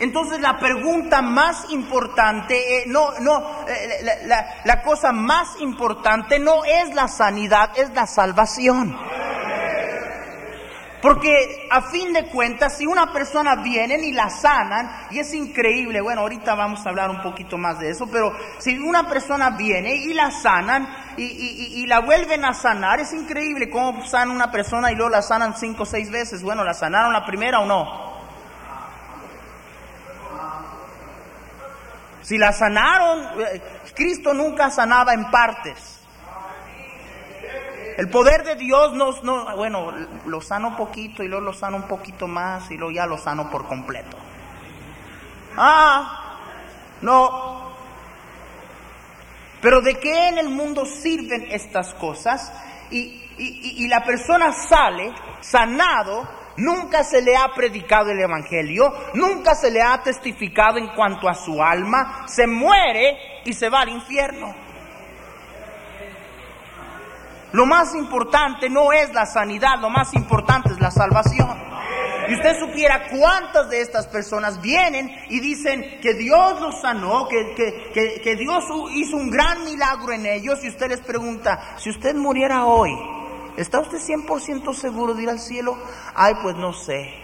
Entonces 0.00 0.40
la 0.40 0.58
pregunta 0.58 1.22
más 1.22 1.70
importante, 1.70 2.78
eh, 2.78 2.84
no, 2.88 3.12
no, 3.20 3.64
eh, 3.68 4.26
la 4.64 4.82
cosa 4.82 5.12
más 5.12 5.60
importante 5.60 6.40
no 6.40 6.64
es 6.64 6.92
la 6.94 7.06
sanidad, 7.06 7.70
es 7.76 7.90
la 7.90 8.06
salvación. 8.06 8.98
Porque 11.04 11.68
a 11.70 11.82
fin 11.82 12.14
de 12.14 12.24
cuentas, 12.28 12.78
si 12.78 12.86
una 12.86 13.12
persona 13.12 13.56
viene 13.56 13.96
y 13.98 14.12
la 14.12 14.30
sanan, 14.30 14.90
y 15.10 15.18
es 15.18 15.34
increíble, 15.34 16.00
bueno, 16.00 16.22
ahorita 16.22 16.54
vamos 16.54 16.86
a 16.86 16.88
hablar 16.88 17.10
un 17.10 17.20
poquito 17.20 17.58
más 17.58 17.78
de 17.78 17.90
eso, 17.90 18.06
pero 18.06 18.34
si 18.56 18.78
una 18.78 19.06
persona 19.06 19.50
viene 19.50 19.96
y 19.96 20.14
la 20.14 20.30
sanan 20.30 20.88
y, 21.18 21.84
la 21.86 22.00
vuelven 22.00 22.46
a 22.46 22.54
sanar, 22.54 23.00
es 23.00 23.12
increíble 23.12 23.68
cómo 23.68 24.06
sana 24.06 24.32
una 24.32 24.50
persona 24.50 24.92
y 24.92 24.94
luego 24.94 25.10
la 25.10 25.20
sanan 25.20 25.54
cinco 25.58 25.82
o 25.82 25.86
seis 25.86 26.10
veces. 26.10 26.42
Bueno, 26.42 26.64
¿la 26.64 26.72
sanaron 26.72 27.12
la 27.12 27.26
primera 27.26 27.60
o 27.60 27.66
no? 27.66 28.14
Si 32.22 32.38
la 32.38 32.50
sanaron, 32.50 33.42
eh, 33.42 33.60
Cristo 33.94 34.32
nunca 34.32 34.70
sanaba 34.70 35.12
en 35.12 35.30
partes. 35.30 36.00
El 37.96 38.08
poder 38.10 38.42
de 38.42 38.56
Dios 38.56 38.92
nos, 38.92 39.22
no, 39.22 39.56
bueno, 39.56 39.92
lo 40.26 40.40
sano 40.40 40.68
un 40.68 40.76
poquito 40.76 41.22
y 41.22 41.28
luego 41.28 41.44
lo 41.44 41.52
sano 41.52 41.76
un 41.76 41.84
poquito 41.84 42.26
más 42.26 42.70
y 42.70 42.76
luego 42.76 42.92
ya 42.92 43.06
lo 43.06 43.16
sano 43.18 43.48
por 43.50 43.66
completo. 43.66 44.16
Ah, 45.56 46.38
no. 47.02 47.72
Pero 49.60 49.80
¿de 49.80 49.94
qué 49.98 50.28
en 50.28 50.38
el 50.38 50.48
mundo 50.48 50.84
sirven 50.84 51.46
estas 51.50 51.94
cosas? 51.94 52.52
Y, 52.90 53.22
y, 53.38 53.84
y 53.84 53.88
la 53.88 54.02
persona 54.02 54.52
sale 54.52 55.14
sanado, 55.40 56.28
nunca 56.56 57.04
se 57.04 57.22
le 57.22 57.36
ha 57.36 57.54
predicado 57.54 58.10
el 58.10 58.20
Evangelio, 58.20 58.92
nunca 59.14 59.54
se 59.54 59.70
le 59.70 59.80
ha 59.80 60.02
testificado 60.02 60.78
en 60.78 60.88
cuanto 60.88 61.28
a 61.28 61.34
su 61.34 61.62
alma, 61.62 62.24
se 62.26 62.46
muere 62.48 63.42
y 63.44 63.52
se 63.52 63.68
va 63.68 63.82
al 63.82 63.90
infierno. 63.90 64.63
Lo 67.54 67.66
más 67.66 67.94
importante 67.94 68.68
no 68.68 68.92
es 68.92 69.14
la 69.14 69.26
sanidad, 69.26 69.78
lo 69.80 69.88
más 69.88 70.12
importante 70.14 70.70
es 70.72 70.80
la 70.80 70.90
salvación. 70.90 71.56
Y 72.28 72.34
usted 72.34 72.58
supiera 72.58 73.06
cuántas 73.08 73.70
de 73.70 73.80
estas 73.80 74.08
personas 74.08 74.60
vienen 74.60 75.08
y 75.30 75.38
dicen 75.38 76.00
que 76.02 76.14
Dios 76.14 76.60
los 76.60 76.80
sanó, 76.80 77.28
que, 77.28 77.54
que, 77.94 78.34
Dios 78.34 78.64
hizo 78.94 79.16
un 79.16 79.30
gran 79.30 79.62
milagro 79.62 80.10
en 80.12 80.26
ellos. 80.26 80.64
Y 80.64 80.68
usted 80.68 80.88
les 80.88 81.00
pregunta, 81.00 81.76
si 81.78 81.90
usted 81.90 82.16
muriera 82.16 82.66
hoy, 82.66 82.90
¿está 83.56 83.78
usted 83.78 83.98
100% 83.98 84.74
seguro 84.74 85.14
de 85.14 85.22
ir 85.22 85.30
al 85.30 85.38
cielo? 85.38 85.78
Ay, 86.12 86.34
pues 86.42 86.56
no 86.56 86.72
sé. 86.72 87.14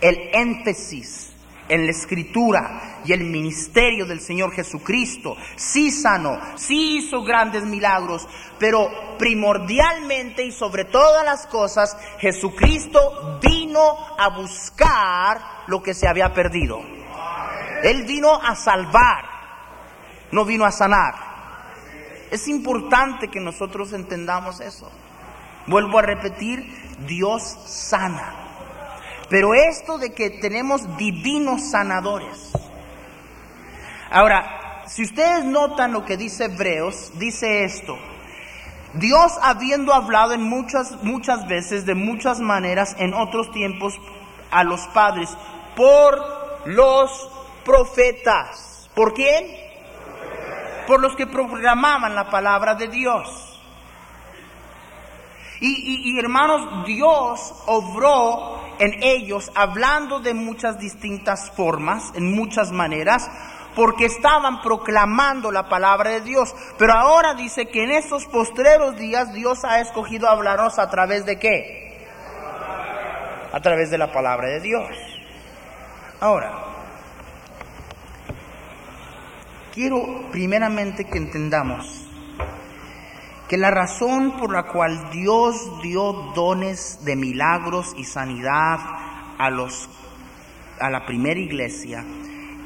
El 0.00 0.18
énfasis 0.32 1.27
en 1.68 1.84
la 1.84 1.92
escritura 1.92 3.00
y 3.04 3.12
el 3.12 3.24
ministerio 3.24 4.06
del 4.06 4.20
Señor 4.20 4.52
Jesucristo. 4.52 5.36
Sí 5.56 5.90
sanó, 5.90 6.38
sí 6.56 6.98
hizo 6.98 7.22
grandes 7.22 7.64
milagros, 7.64 8.26
pero 8.58 9.16
primordialmente 9.18 10.44
y 10.44 10.52
sobre 10.52 10.84
todas 10.84 11.24
las 11.24 11.46
cosas, 11.46 11.96
Jesucristo 12.18 13.38
vino 13.42 13.96
a 14.18 14.28
buscar 14.36 15.40
lo 15.66 15.82
que 15.82 15.94
se 15.94 16.08
había 16.08 16.32
perdido. 16.32 16.80
Él 17.82 18.04
vino 18.04 18.34
a 18.34 18.56
salvar, 18.56 19.24
no 20.32 20.44
vino 20.44 20.64
a 20.64 20.72
sanar. 20.72 21.14
Es 22.30 22.48
importante 22.48 23.28
que 23.28 23.40
nosotros 23.40 23.92
entendamos 23.92 24.60
eso. 24.60 24.90
Vuelvo 25.66 25.98
a 25.98 26.02
repetir, 26.02 26.66
Dios 27.06 27.42
sana. 27.66 28.47
Pero 29.28 29.54
esto 29.54 29.98
de 29.98 30.12
que 30.12 30.30
tenemos 30.30 30.96
divinos 30.96 31.70
sanadores. 31.70 32.52
Ahora, 34.10 34.84
si 34.86 35.02
ustedes 35.02 35.44
notan 35.44 35.92
lo 35.92 36.04
que 36.04 36.16
dice 36.16 36.46
Hebreos, 36.46 37.12
dice 37.18 37.64
esto. 37.64 37.98
Dios 38.94 39.32
habiendo 39.42 39.92
hablado 39.92 40.32
en 40.32 40.42
muchas, 40.42 41.02
muchas 41.02 41.46
veces, 41.46 41.84
de 41.84 41.94
muchas 41.94 42.40
maneras, 42.40 42.96
en 42.98 43.12
otros 43.12 43.52
tiempos, 43.52 43.94
a 44.50 44.64
los 44.64 44.80
padres, 44.88 45.28
por 45.76 46.18
los 46.64 47.30
profetas. 47.64 48.88
¿Por 48.94 49.12
quién? 49.12 49.46
Por 50.86 51.00
los 51.00 51.14
que 51.16 51.26
programaban 51.26 52.14
la 52.14 52.30
palabra 52.30 52.74
de 52.74 52.88
Dios. 52.88 53.57
Y, 55.60 56.12
y, 56.12 56.18
hermanos, 56.18 56.86
Dios 56.86 57.54
obró 57.66 58.60
en 58.78 59.02
ellos 59.02 59.50
hablando 59.54 60.20
de 60.20 60.34
muchas 60.34 60.78
distintas 60.78 61.50
formas, 61.50 62.12
en 62.14 62.32
muchas 62.32 62.70
maneras, 62.70 63.28
porque 63.74 64.04
estaban 64.04 64.62
proclamando 64.62 65.50
la 65.50 65.68
palabra 65.68 66.10
de 66.10 66.20
Dios. 66.20 66.54
Pero 66.78 66.92
ahora 66.92 67.34
dice 67.34 67.66
que 67.66 67.84
en 67.84 67.90
estos 67.90 68.26
postreros 68.26 68.96
días 68.96 69.32
Dios 69.32 69.64
ha 69.64 69.80
escogido 69.80 70.28
hablarnos 70.28 70.78
a 70.78 70.88
través 70.90 71.26
de 71.26 71.38
qué? 71.38 72.06
A 73.52 73.60
través 73.60 73.90
de 73.90 73.98
la 73.98 74.12
palabra 74.12 74.48
de 74.48 74.60
Dios. 74.60 74.88
Ahora, 76.20 76.52
quiero 79.72 80.28
primeramente 80.30 81.04
que 81.04 81.18
entendamos 81.18 82.07
que 83.48 83.56
la 83.56 83.70
razón 83.70 84.36
por 84.36 84.52
la 84.52 84.64
cual 84.64 85.10
Dios 85.10 85.80
dio 85.82 86.12
dones 86.34 87.04
de 87.04 87.16
milagros 87.16 87.94
y 87.96 88.04
sanidad 88.04 88.78
a 89.38 89.50
los 89.50 89.88
a 90.78 90.90
la 90.90 91.06
primera 91.06 91.40
iglesia 91.40 92.04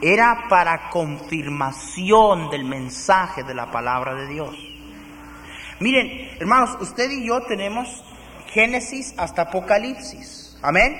era 0.02 0.48
para 0.48 0.90
confirmación 0.90 2.50
del 2.50 2.64
mensaje 2.64 3.44
de 3.44 3.54
la 3.54 3.70
palabra 3.70 4.14
de 4.14 4.26
Dios. 4.26 4.54
Miren, 5.78 6.36
hermanos, 6.40 6.76
usted 6.80 7.10
y 7.10 7.26
yo 7.26 7.42
tenemos 7.42 8.04
Génesis 8.48 9.14
hasta 9.16 9.42
Apocalipsis. 9.42 10.58
Amén. 10.60 10.94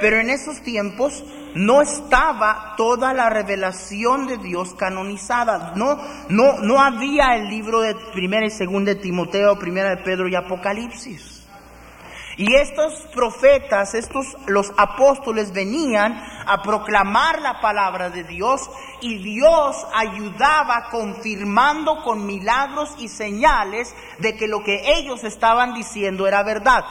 Pero 0.00 0.18
en 0.18 0.30
esos 0.30 0.60
tiempos 0.62 1.24
no 1.54 1.82
estaba 1.82 2.74
toda 2.76 3.14
la 3.14 3.30
revelación 3.30 4.26
de 4.26 4.38
Dios 4.38 4.74
canonizada. 4.74 5.72
No, 5.76 5.98
no, 6.28 6.58
no 6.58 6.80
había 6.80 7.36
el 7.36 7.48
libro 7.48 7.80
de 7.80 7.94
primera 8.12 8.46
y 8.46 8.50
segunda 8.50 8.94
de 8.94 9.00
Timoteo, 9.00 9.58
primera 9.58 9.90
de 9.90 9.98
Pedro 9.98 10.28
y 10.28 10.34
Apocalipsis. 10.34 11.34
Y 12.36 12.52
estos 12.56 12.92
profetas, 13.14 13.94
estos 13.94 14.36
los 14.46 14.72
apóstoles 14.76 15.52
venían 15.52 16.20
a 16.46 16.62
proclamar 16.62 17.40
la 17.40 17.60
palabra 17.60 18.10
de 18.10 18.24
Dios 18.24 18.68
y 19.00 19.18
Dios 19.18 19.86
ayudaba 19.94 20.88
confirmando 20.90 22.02
con 22.02 22.26
milagros 22.26 22.90
y 22.98 23.06
señales 23.06 23.94
de 24.18 24.36
que 24.36 24.48
lo 24.48 24.64
que 24.64 24.82
ellos 24.98 25.22
estaban 25.22 25.74
diciendo 25.74 26.26
era 26.26 26.42
verdad. 26.42 26.84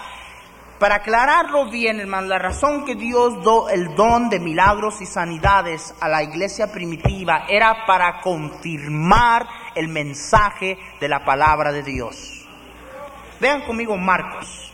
Para 0.84 0.96
aclararlo 0.96 1.70
bien, 1.70 2.02
hermano, 2.02 2.28
la 2.28 2.40
razón 2.40 2.84
que 2.84 2.96
Dios 2.96 3.40
dio 3.40 3.70
el 3.70 3.96
don 3.96 4.30
de 4.30 4.42
milagros 4.42 5.00
y 5.00 5.06
sanidades 5.06 5.96
a 6.02 6.10
la 6.10 6.22
iglesia 6.24 6.74
primitiva 6.74 7.46
era 7.48 7.86
para 7.86 8.20
confirmar 8.20 9.48
el 9.76 9.88
mensaje 9.88 10.78
de 11.00 11.08
la 11.08 11.24
palabra 11.24 11.72
de 11.72 11.84
Dios. 11.84 12.46
Vean 13.40 13.62
conmigo 13.62 13.96
Marcos. 13.96 14.74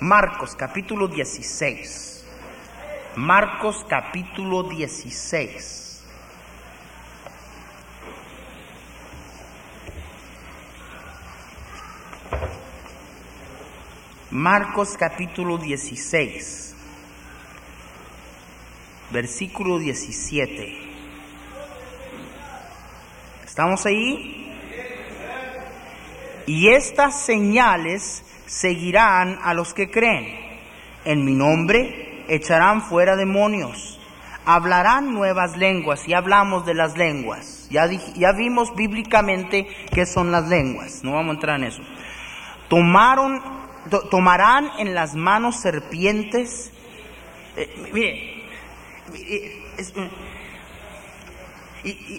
Marcos 0.00 0.56
capítulo 0.56 1.06
16. 1.06 2.26
Marcos 3.14 3.86
capítulo 3.88 4.64
16. 4.64 5.90
Marcos 14.32 14.96
capítulo 14.96 15.58
16, 15.58 16.76
versículo 19.10 19.80
17. 19.80 20.78
¿Estamos 23.44 23.84
ahí? 23.86 24.56
Y 26.46 26.68
estas 26.68 27.20
señales 27.20 28.22
seguirán 28.46 29.40
a 29.42 29.52
los 29.52 29.74
que 29.74 29.90
creen. 29.90 30.38
En 31.04 31.24
mi 31.24 31.34
nombre 31.34 32.24
echarán 32.28 32.82
fuera 32.82 33.16
demonios, 33.16 33.98
hablarán 34.44 35.12
nuevas 35.12 35.56
lenguas, 35.56 36.06
y 36.06 36.14
hablamos 36.14 36.64
de 36.64 36.74
las 36.74 36.96
lenguas. 36.96 37.66
Ya, 37.68 37.90
ya 38.14 38.30
vimos 38.30 38.76
bíblicamente 38.76 39.66
qué 39.92 40.06
son 40.06 40.30
las 40.30 40.46
lenguas, 40.48 41.02
no 41.02 41.14
vamos 41.14 41.30
a 41.30 41.34
entrar 41.34 41.58
en 41.58 41.66
eso. 41.66 41.82
Tomaron 42.68 43.60
tomarán 44.10 44.70
en 44.78 44.94
las 44.94 45.14
manos 45.14 45.56
serpientes. 45.56 46.72
Eh, 47.56 47.90
mire, 47.92 48.44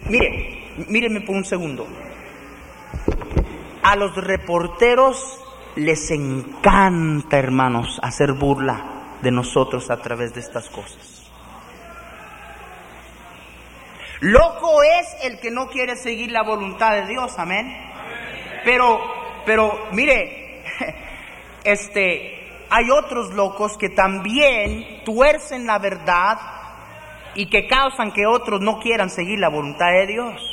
mire, 0.07 0.63
míreme 0.87 1.21
por 1.21 1.35
un 1.35 1.45
segundo. 1.45 1.87
A 3.83 3.95
los 3.95 4.15
reporteros 4.15 5.39
les 5.75 6.11
encanta, 6.11 7.37
hermanos, 7.37 7.99
hacer 8.03 8.33
burla 8.33 9.17
de 9.21 9.31
nosotros 9.31 9.89
a 9.89 10.01
través 10.01 10.33
de 10.33 10.41
estas 10.41 10.69
cosas. 10.69 11.21
Loco 14.21 14.83
es 14.83 15.17
el 15.23 15.39
que 15.39 15.49
no 15.49 15.67
quiere 15.67 15.95
seguir 15.95 16.31
la 16.31 16.43
voluntad 16.43 16.93
de 16.93 17.07
Dios, 17.07 17.33
amén. 17.39 17.75
Pero, 18.63 19.01
pero, 19.45 19.87
mire, 19.93 20.63
este, 21.63 22.65
hay 22.69 22.89
otros 22.89 23.33
locos 23.33 23.77
que 23.77 23.89
también 23.89 25.03
tuercen 25.03 25.65
la 25.65 25.79
verdad 25.79 26.37
y 27.35 27.49
que 27.49 27.67
causan 27.67 28.11
que 28.11 28.25
otros 28.25 28.61
no 28.61 28.79
quieran 28.79 29.09
seguir 29.09 29.39
la 29.39 29.49
voluntad 29.49 29.91
de 29.91 30.07
Dios. 30.07 30.50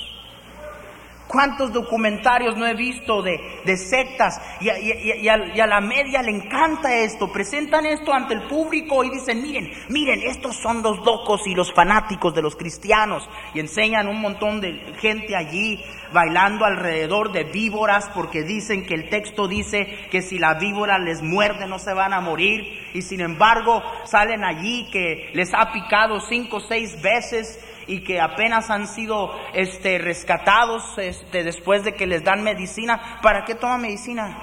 ¿Cuántos 1.29 1.75
documentarios 1.75 2.57
no 2.57 2.67
he 2.67 2.75
visto 2.75 3.23
de, 3.23 3.39
sectas 3.77 4.41
y 4.61 4.71
a, 4.71 4.79
y, 4.79 5.29
a, 5.29 5.55
y 5.55 5.61
a, 5.61 5.67
la 5.67 5.81
media 5.83 6.23
le 6.23 6.31
encanta 6.31 6.95
esto? 6.95 7.31
Presentan 7.31 7.85
esto 7.85 8.15
ante 8.15 8.33
el 8.33 8.49
público 8.49 9.05
y 9.05 9.11
dicen, 9.11 9.43
miren, 9.43 9.71
miren, 9.91 10.23
estos 10.23 10.57
son 10.57 10.83
los 10.83 10.99
locos 11.05 11.47
y 11.47 11.55
los 11.55 11.73
fanáticos 11.75 12.35
de 12.35 12.41
los 12.41 12.57
cristianos. 12.57 13.29
Y 13.53 13.61
enseñan 13.61 14.09
un 14.09 14.23
montón 14.23 14.63
de 14.63 14.95
gente 15.01 15.37
allí 15.37 15.85
bailando 16.15 16.65
alrededor 16.65 17.31
de 17.31 17.45
víboras 17.45 18.11
porque 18.15 18.43
dicen 18.43 18.87
que 18.87 18.95
el 18.95 19.11
texto 19.11 19.49
dice 19.49 20.09
que 20.11 20.23
si 20.23 20.39
la 20.39 20.55
víbora 20.55 20.99
les 20.99 21.21
muerde 21.21 21.67
no 21.67 21.79
se 21.79 21.93
van 21.93 22.15
a 22.15 22.23
morir. 22.23 22.89
Y 22.95 23.03
sin 23.03 23.21
embargo 23.21 23.83
salen 24.05 24.45
allí 24.45 24.89
que 24.91 25.31
les 25.35 25.53
ha 25.53 25.73
picado 25.73 26.21
cinco 26.21 26.57
o 26.57 26.61
seis 26.61 27.01
veces 27.03 27.63
y 27.89 28.05
que 28.05 28.21
apenas 28.21 28.71
han 28.71 28.87
sido 28.87 29.33
este, 29.55 29.99
rescatados 29.99 30.97
este, 30.99 31.43
después 31.43 31.83
de 31.83 31.95
que 31.95 32.07
les 32.07 32.23
dan 32.23 32.45
medicina. 32.45 33.19
¿Para 33.23 33.45
qué 33.45 33.55
toma 33.57 33.79
medicina? 33.79 34.37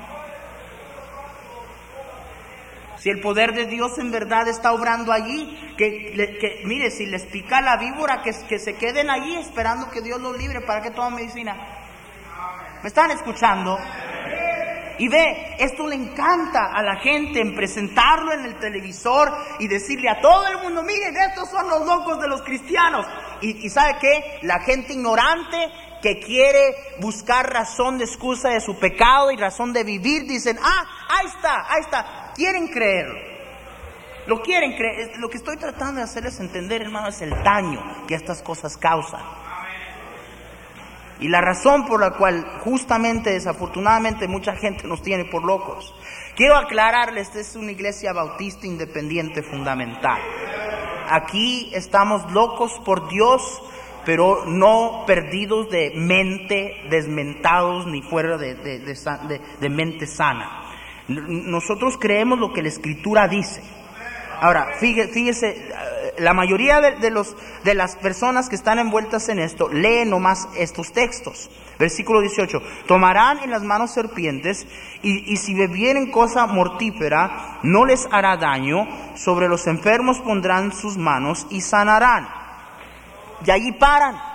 Si 2.98 3.12
el 3.12 3.22
poder 3.22 3.54
de 3.54 3.68
Dios 3.68 4.00
en 4.00 4.12
verdad 4.12 4.48
está 4.48 4.74
obrando 4.74 5.12
allí, 5.12 5.56
que, 5.78 6.62
mire, 6.66 6.90
si 6.90 7.06
les 7.06 7.24
pica 7.28 7.62
la 7.62 7.78
víbora, 7.78 8.24
que, 8.24 8.32
que 8.50 8.58
se 8.58 8.76
queden 8.78 9.12
allí 9.12 9.36
esperando 9.36 9.92
que 9.92 10.02
Dios 10.02 10.20
los 10.20 10.36
libre. 10.36 10.62
¿Para 10.62 10.82
qué 10.82 10.90
toma 10.90 11.12
medicina? 11.12 11.56
¿Me 12.82 12.88
están 12.88 13.12
escuchando? 13.12 13.78
Y 14.98 15.08
ve, 15.08 15.56
esto 15.60 15.88
le 15.88 15.96
encanta 15.96 16.72
a 16.74 16.82
la 16.82 16.98
gente 16.98 17.42
en 17.42 17.56
presentarlo 17.56 18.32
en 18.34 18.46
el 18.46 18.60
televisor 18.60 19.32
y 19.60 19.68
decirle 19.68 20.10
a 20.10 20.22
todo 20.22 20.48
el 20.48 20.60
mundo, 20.60 20.84
miren, 20.84 21.16
estos 21.18 21.50
son 21.50 21.70
los 21.70 21.86
locos 21.86 22.20
de 22.22 22.28
los 22.28 22.42
cristianos. 22.42 23.06
Y, 23.42 23.70
sabe 23.70 23.98
qué, 24.00 24.40
la 24.44 24.60
gente 24.60 24.94
ignorante 24.94 25.58
que 26.02 26.20
quiere 26.20 26.76
buscar 27.00 27.52
razón 27.52 27.98
de 27.98 28.06
excusa 28.06 28.50
de 28.50 28.62
su 28.62 28.78
pecado 28.80 29.32
y 29.32 29.38
razón 29.38 29.74
de 29.74 29.84
vivir, 29.84 30.24
dicen, 30.28 30.58
ah, 30.64 30.86
ahí 31.10 31.28
está, 31.28 31.66
ahí 31.68 31.82
está, 31.82 32.32
quieren 32.36 32.68
creerlo. 32.68 33.36
Lo 34.28 34.42
quieren 34.42 34.76
creer. 34.76 35.18
Lo 35.20 35.30
que 35.30 35.38
estoy 35.38 35.58
tratando 35.58 35.98
de 35.98 36.04
hacerles 36.04 36.40
entender, 36.40 36.82
hermano, 36.82 37.10
es 37.10 37.22
el 37.22 37.32
daño 37.44 38.08
que 38.08 38.16
estas 38.16 38.42
cosas 38.42 38.76
causan. 38.78 39.22
Y 41.20 41.30
la 41.30 41.42
razón 41.42 41.86
por 41.86 42.02
la 42.02 42.12
cual 42.12 42.46
justamente, 42.64 43.32
desafortunadamente, 43.32 44.28
mucha 44.28 44.56
gente 44.56 44.88
nos 44.88 45.02
tiene 45.02 45.26
por 45.26 45.46
locos. 45.46 45.94
Quiero 46.36 46.58
aclararles, 46.58 47.28
esta 47.28 47.40
es 47.40 47.56
una 47.56 47.72
iglesia 47.72 48.12
bautista 48.12 48.68
independiente 48.68 49.42
fundamental. 49.42 50.20
Aquí 51.10 51.72
estamos 51.74 52.30
locos 52.32 52.74
por 52.84 53.08
Dios, 53.08 53.62
pero 54.06 54.46
no 54.46 55.04
perdidos 55.08 55.70
de 55.70 55.94
mente, 55.96 56.76
desmentados 56.90 57.88
ni 57.88 58.02
fuera 58.02 58.38
de, 58.38 58.56
de 58.56 59.70
mente 59.70 60.08
sana. 60.08 60.64
Nosotros 61.08 61.98
creemos 61.98 62.40
lo 62.40 62.52
que 62.52 62.62
la 62.62 62.70
escritura 62.70 63.28
dice. 63.28 63.62
Ahora, 64.42 64.68
fíjese, 64.80 65.72
la 66.18 66.34
mayoría 66.34 66.82
de 66.82 67.74
las 67.76 67.96
personas 67.98 68.50
que 68.50 68.56
están 68.56 68.80
envueltas 68.80 69.30
en 69.30 69.40
esto 69.40 69.70
leen 69.70 70.10
nomás 70.10 70.48
estos 70.56 70.92
textos. 70.92 71.50
Versículo 71.78 72.22
18, 72.22 72.62
tomarán 72.88 73.40
en 73.40 73.52
las 73.52 73.64
manos 73.64 73.92
serpientes 73.92 74.66
y, 75.02 75.32
y 75.32 75.38
si 75.38 75.54
bebieren 75.54 76.12
cosa 76.12 76.48
mortífera 76.48 77.60
no 77.64 77.86
les 77.86 78.08
hará 78.12 78.38
daño, 78.38 78.88
sobre 79.16 79.50
los 79.50 79.68
enfermos 79.68 80.20
pondrán 80.20 80.72
sus 80.72 80.98
manos 80.98 81.48
y 81.50 81.62
sanarán. 81.62 82.28
Y 83.46 83.52
allí 83.52 83.72
paran. 83.74 84.35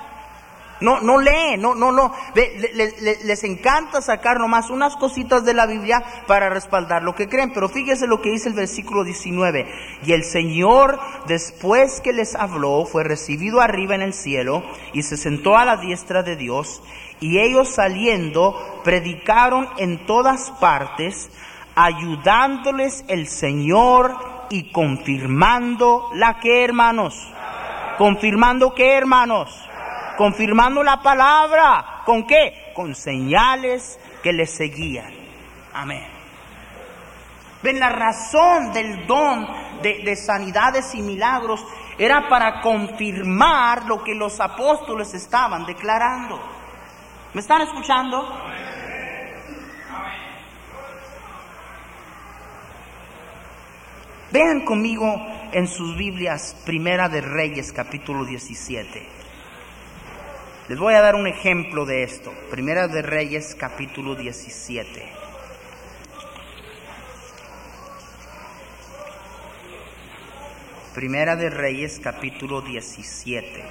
No, 0.80 1.00
no 1.00 1.18
leen, 1.18 1.60
no, 1.60 1.74
no, 1.74 1.92
no. 1.92 2.12
les 2.34 3.44
encanta 3.44 4.00
sacar 4.00 4.40
nomás 4.40 4.70
unas 4.70 4.96
cositas 4.96 5.44
de 5.44 5.52
la 5.52 5.66
Biblia 5.66 6.02
para 6.26 6.48
respaldar 6.48 7.02
lo 7.02 7.14
que 7.14 7.28
creen. 7.28 7.52
Pero 7.52 7.68
fíjese 7.68 8.06
lo 8.06 8.22
que 8.22 8.30
dice 8.30 8.48
el 8.48 8.54
versículo 8.54 9.04
19. 9.04 9.66
Y 10.06 10.12
el 10.12 10.24
Señor, 10.24 10.98
después 11.26 12.00
que 12.00 12.14
les 12.14 12.34
habló, 12.34 12.86
fue 12.86 13.04
recibido 13.04 13.60
arriba 13.60 13.94
en 13.94 14.02
el 14.02 14.14
cielo 14.14 14.62
y 14.94 15.02
se 15.02 15.18
sentó 15.18 15.56
a 15.58 15.66
la 15.66 15.76
diestra 15.76 16.22
de 16.22 16.36
Dios. 16.36 16.82
Y 17.20 17.38
ellos 17.40 17.68
saliendo, 17.68 18.80
predicaron 18.82 19.68
en 19.76 20.06
todas 20.06 20.50
partes, 20.52 21.30
ayudándoles 21.74 23.04
el 23.08 23.26
Señor 23.28 24.16
y 24.48 24.72
confirmando 24.72 26.08
la 26.14 26.40
que, 26.40 26.64
hermanos. 26.64 27.30
Confirmando 27.98 28.74
que, 28.74 28.94
hermanos 28.94 29.69
confirmando 30.20 30.82
la 30.82 31.00
palabra. 31.00 32.02
¿Con 32.04 32.26
qué? 32.26 32.72
Con 32.74 32.94
señales 32.94 33.98
que 34.22 34.34
le 34.34 34.44
seguían. 34.44 35.10
Amén. 35.72 36.06
Ven, 37.62 37.80
la 37.80 37.88
razón 37.88 38.70
del 38.74 39.06
don 39.06 39.48
de, 39.80 40.14
sanidades 40.16 40.94
y 40.94 41.00
milagros 41.00 41.64
era 41.96 42.28
para 42.28 42.60
confirmar 42.60 43.86
lo 43.86 44.04
que 44.04 44.14
los 44.14 44.40
apóstoles 44.40 45.14
estaban 45.14 45.64
declarando. 45.64 46.38
¿Me 47.32 47.40
están 47.40 47.62
escuchando? 47.62 48.28
Vean 54.30 54.66
conmigo 54.66 55.26
en 55.52 55.66
sus 55.66 55.96
Biblias, 55.96 56.54
Primera 56.66 57.08
de 57.08 57.22
Reyes, 57.22 57.72
capítulo 57.72 58.26
17. 58.26 59.19
Les 60.70 60.78
voy 60.78 60.94
a 60.94 61.00
dar 61.00 61.16
un 61.16 61.26
ejemplo 61.26 61.84
de 61.84 62.04
esto. 62.04 62.32
Primera 62.48 62.86
de 62.86 63.02
Reyes 63.02 63.56
capítulo 63.56 64.14
17. 64.14 65.04
Primera 70.94 71.34
de 71.34 71.50
Reyes 71.50 71.98
capítulo 72.00 72.60
17. 72.60 73.64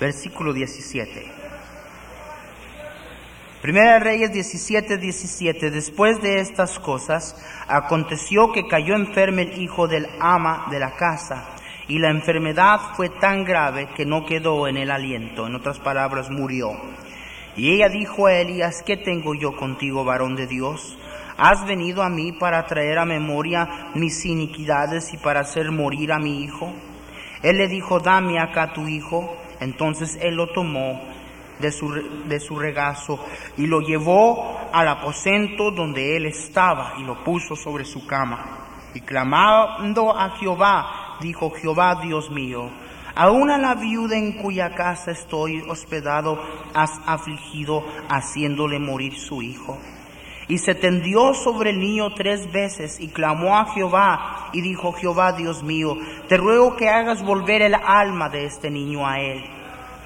Versículo 0.00 0.54
17. 0.54 1.39
Primera 3.60 3.98
Reyes 3.98 4.32
17, 4.32 4.96
17. 4.96 5.70
Después 5.70 6.22
de 6.22 6.40
estas 6.40 6.78
cosas, 6.78 7.36
aconteció 7.68 8.52
que 8.52 8.66
cayó 8.66 8.94
enfermo 8.94 9.40
el 9.40 9.60
hijo 9.60 9.86
del 9.86 10.06
ama 10.18 10.68
de 10.70 10.78
la 10.78 10.96
casa, 10.96 11.46
y 11.86 11.98
la 11.98 12.08
enfermedad 12.08 12.80
fue 12.94 13.10
tan 13.10 13.44
grave 13.44 13.90
que 13.94 14.06
no 14.06 14.24
quedó 14.24 14.66
en 14.66 14.78
el 14.78 14.90
aliento, 14.90 15.46
en 15.46 15.56
otras 15.56 15.78
palabras, 15.78 16.30
murió. 16.30 16.72
Y 17.54 17.74
ella 17.74 17.90
dijo 17.90 18.28
a 18.28 18.32
Elías, 18.32 18.82
¿qué 18.82 18.96
tengo 18.96 19.34
yo 19.34 19.54
contigo, 19.54 20.06
varón 20.06 20.36
de 20.36 20.46
Dios? 20.46 20.96
¿Has 21.36 21.66
venido 21.66 22.02
a 22.02 22.08
mí 22.08 22.32
para 22.32 22.64
traer 22.64 22.98
a 22.98 23.04
memoria 23.04 23.90
mis 23.94 24.24
iniquidades 24.24 25.12
y 25.12 25.18
para 25.18 25.40
hacer 25.40 25.70
morir 25.70 26.12
a 26.12 26.18
mi 26.18 26.42
hijo? 26.42 26.72
Él 27.42 27.58
le 27.58 27.68
dijo, 27.68 28.00
dame 28.00 28.38
acá 28.38 28.72
tu 28.72 28.88
hijo. 28.88 29.36
Entonces 29.60 30.18
él 30.22 30.36
lo 30.36 30.46
tomó 30.46 31.09
de 31.60 31.72
su, 31.72 31.92
de 32.26 32.40
su 32.40 32.58
regazo 32.58 33.24
y 33.56 33.66
lo 33.66 33.80
llevó 33.80 34.58
al 34.72 34.88
aposento 34.88 35.70
donde 35.70 36.16
él 36.16 36.26
estaba 36.26 36.94
y 36.98 37.04
lo 37.04 37.22
puso 37.24 37.56
sobre 37.56 37.84
su 37.84 38.06
cama. 38.06 38.58
Y 38.94 39.00
clamando 39.00 40.16
a 40.16 40.30
Jehová, 40.30 41.18
dijo 41.20 41.50
Jehová 41.50 42.00
Dios 42.02 42.30
mío, 42.30 42.70
aún 43.14 43.50
a 43.50 43.58
la 43.58 43.74
viuda 43.74 44.16
en 44.16 44.32
cuya 44.32 44.74
casa 44.74 45.12
estoy 45.12 45.62
hospedado 45.68 46.40
has 46.74 47.00
afligido 47.06 47.84
haciéndole 48.08 48.78
morir 48.78 49.16
su 49.16 49.42
hijo. 49.42 49.78
Y 50.48 50.58
se 50.58 50.74
tendió 50.74 51.32
sobre 51.34 51.70
el 51.70 51.78
niño 51.78 52.12
tres 52.14 52.50
veces 52.50 52.98
y 52.98 53.08
clamó 53.08 53.56
a 53.56 53.66
Jehová 53.66 54.50
y 54.52 54.62
dijo, 54.62 54.92
Jehová 54.92 55.32
Dios 55.32 55.62
mío, 55.62 55.96
te 56.28 56.36
ruego 56.36 56.74
que 56.74 56.88
hagas 56.88 57.22
volver 57.22 57.62
el 57.62 57.74
alma 57.74 58.28
de 58.28 58.46
este 58.46 58.68
niño 58.68 59.06
a 59.06 59.20
él. 59.20 59.59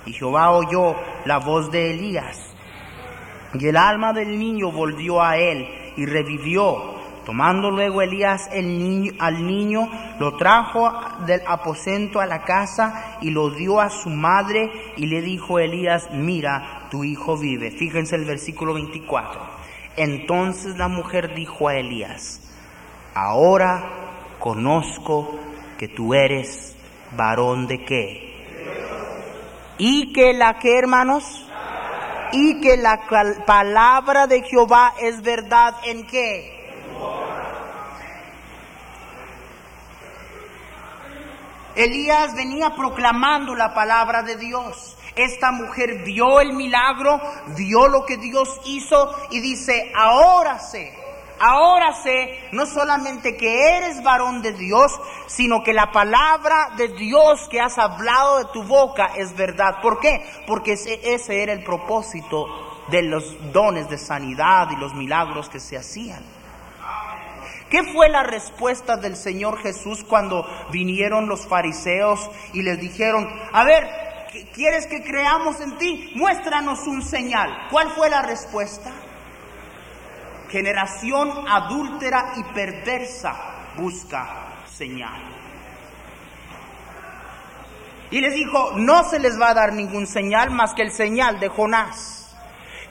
Y 0.07 0.13
Jehová 0.13 0.51
oyó 0.51 0.97
la 1.25 1.39
voz 1.39 1.71
de 1.71 1.93
Elías. 1.93 2.55
Y 3.55 3.67
el 3.67 3.77
alma 3.77 4.13
del 4.13 4.39
niño 4.39 4.73
volvió 4.73 5.23
a 5.23 5.37
él 5.37 5.67
y 5.97 6.07
revivió. 6.07 6.95
Tomando 7.25 7.71
luego 7.71 8.03
Elías 8.03 8.51
el 8.53 8.79
niño, 8.79 9.13
al 9.19 9.47
niño, 9.47 9.89
lo 10.19 10.37
trajo 10.37 10.93
del 11.27 11.41
aposento 11.47 12.21
a 12.21 12.27
la 12.27 12.43
casa 12.43 13.17
y 13.23 13.31
lo 13.31 13.51
dio 13.51 13.81
a 13.81 13.89
su 13.89 14.11
madre 14.11 14.71
y 14.97 15.07
le 15.07 15.23
dijo 15.23 15.59
Elías, 15.59 16.11
mira, 16.13 16.89
tu 16.91 17.03
hijo 17.03 17.39
vive. 17.39 17.71
Fíjense 17.71 18.17
el 18.17 18.27
versículo 18.27 18.75
24. 18.75 19.41
Entonces 19.97 20.77
la 20.77 20.89
mujer 20.89 21.35
dijo 21.35 21.69
a 21.69 21.77
Elías, 21.77 22.43
ahora 23.15 24.37
conozco 24.39 25.39
que 25.79 25.89
tú 25.89 26.13
eres 26.13 26.77
varón 27.17 27.67
de 27.67 27.85
qué? 27.85 28.34
Y 29.79 30.13
que 30.13 30.33
la 30.33 30.59
que, 30.59 30.79
hermanos, 30.79 31.45
y 32.33 32.61
que 32.61 32.77
la 32.77 33.07
palabra 33.47 34.27
de 34.27 34.43
Jehová 34.43 34.95
es 35.01 35.23
verdad 35.23 35.75
en 35.85 36.07
qué? 36.07 36.55
Elías 41.77 42.35
venía 42.35 42.75
proclamando 42.77 43.55
la 43.55 43.75
palabra 43.75 44.23
de 44.23 44.37
Dios. 44.37 44.97
Esta 45.17 45.53
mujer 45.53 46.03
vio 46.05 46.41
el 46.41 46.53
milagro, 46.53 47.21
vio 47.57 47.89
lo 47.89 48.05
que 48.05 48.17
Dios 48.17 48.61
hizo 48.65 49.15
y 49.31 49.41
dice, 49.41 49.93
ahora 49.97 50.59
sé, 50.59 50.93
ahora 51.39 51.93
sé 52.03 52.49
no 52.53 52.67
solamente 52.67 53.37
que 53.37 53.77
eres 53.77 54.03
varón 54.03 54.43
de 54.43 54.53
Dios, 54.53 54.93
sino 55.27 55.63
que 55.63 55.73
la 55.73 55.93
palabra 55.93 56.71
de 56.77 56.89
Dios 56.89 57.49
que 57.51 57.61
has 57.61 57.79
hablado 57.79 58.39
de 58.39 58.45
tu 58.53 58.63
boca 58.63 59.13
es 59.17 59.35
verdad. 59.37 59.81
¿Por 59.83 60.01
qué? 60.01 60.25
Porque 60.47 60.73
ese, 60.73 61.43
era 61.43 61.53
el 61.53 61.65
propósito 61.65 62.47
de 62.89 63.03
los 63.03 63.53
dones 63.53 63.89
de 63.89 63.99
sanidad 63.99 64.69
y 64.71 64.77
los 64.77 64.95
milagros 64.95 65.49
que 65.49 65.61
se 65.61 65.77
hacían. 65.77 66.23
¿Qué 67.71 67.83
fue 67.93 68.09
la 68.09 68.23
respuesta 68.23 68.97
del 68.97 69.17
Señor 69.17 69.59
Jesús 69.59 70.05
cuando 70.05 70.47
vinieron 70.71 71.29
los 71.29 71.47
fariseos 71.47 72.31
y 72.53 72.63
les 72.63 72.79
dijeron, 72.79 73.29
a 73.53 73.65
ver, 73.65 73.89
¿quieres 74.53 74.87
que 74.87 75.03
creamos 75.03 75.61
en 75.61 75.77
ti? 75.79 76.13
Muéstranos 76.15 76.87
un 76.87 77.03
señal. 77.03 77.67
¿Cuál 77.71 77.91
fue 77.91 78.11
la 78.11 78.23
respuesta? 78.23 78.93
Generación 80.55 81.49
adúltera 81.49 82.35
y 82.37 82.45
perversa 82.55 83.35
busca 83.77 84.55
señal. 84.65 85.21
Y 88.13 88.21
les 88.21 88.35
dijo, 88.35 88.71
no 88.77 89.03
se 89.03 89.19
les 89.19 89.41
va 89.41 89.49
a 89.49 89.55
dar 89.55 89.73
ningún 89.73 90.07
señal 90.07 90.53
más 90.53 90.73
que 90.73 90.83
el 90.83 90.93
señal 90.93 91.41
de 91.41 91.49
Jonás. 91.49 92.24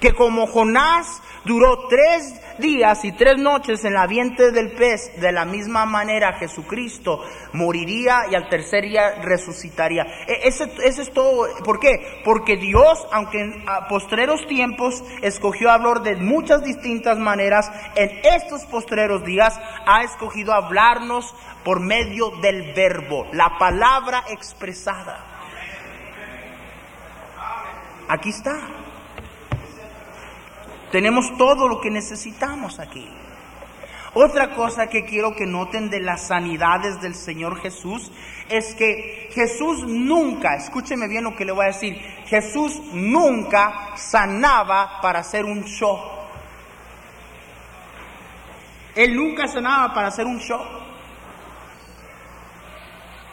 Que 0.04 0.14
como 0.14 0.48
Jonás 0.48 1.22
duró 1.46 1.88
tres 1.88 2.38
días 2.60 3.06
y 3.06 3.14
tres 3.14 3.38
noches 3.38 3.86
en 3.86 3.94
la 3.94 4.06
vientre 4.06 4.52
del 4.52 4.74
pez, 4.74 5.18
de 5.22 5.32
la 5.32 5.46
misma 5.46 5.86
manera 5.86 6.34
Jesucristo 6.34 7.24
moriría 7.54 8.26
y 8.30 8.36
al 8.36 8.50
tercer 8.50 8.84
día 8.84 9.22
resucitaría. 9.22 10.04
E, 10.28 10.46
ese, 10.50 10.70
es 10.84 11.14
todo. 11.14 11.48
¿Por 11.64 11.80
qué? 11.80 12.22
Porque 12.26 12.58
Dios, 12.58 13.08
aunque 13.14 13.40
en 13.44 13.64
postreros 13.88 14.46
tiempos 14.46 15.02
escogió 15.22 15.72
hablar 15.72 16.04
de 16.04 16.18
muchas 16.18 16.66
distintas 16.66 17.18
maneras, 17.18 17.72
en 17.96 18.12
estos 18.26 18.66
postreros 18.66 19.24
días 19.24 19.58
ha 19.86 20.04
escogido 20.04 20.52
hablarnos 20.52 21.34
por 21.64 21.80
medio 21.80 22.32
del 22.42 22.74
verbo, 22.74 23.26
la 23.32 23.58
palabra 23.58 24.26
expresada. 24.28 25.24
Aquí 28.10 28.32
está. 28.32 28.84
Tenemos 30.94 31.36
todo 31.40 31.68
lo 31.68 31.82
que 31.82 31.90
necesitamos 31.90 32.80
aquí. 32.80 33.10
Otra 34.14 34.54
cosa 34.54 34.90
que 34.90 35.06
quiero 35.06 35.36
que 35.36 35.48
noten 35.48 35.90
de 35.90 36.00
las 36.00 36.28
sanidades 36.28 37.02
del 37.02 37.16
Señor 37.16 37.60
Jesús 37.60 38.12
es 38.48 38.76
que 38.76 39.28
Jesús 39.34 39.88
nunca, 39.88 40.56
escúcheme 40.56 41.08
bien 41.08 41.24
lo 41.24 41.36
que 41.36 41.46
le 41.46 41.52
voy 41.52 41.64
a 41.64 41.70
decir, 41.70 41.96
Jesús 42.28 42.80
nunca 42.94 43.96
sanaba 43.96 45.02
para 45.02 45.22
hacer 45.22 45.46
un 45.46 45.64
show. 45.64 46.00
Él 48.94 49.16
nunca 49.16 49.48
sanaba 49.48 49.96
para 49.96 50.10
hacer 50.10 50.28
un 50.28 50.38
show. 50.38 50.62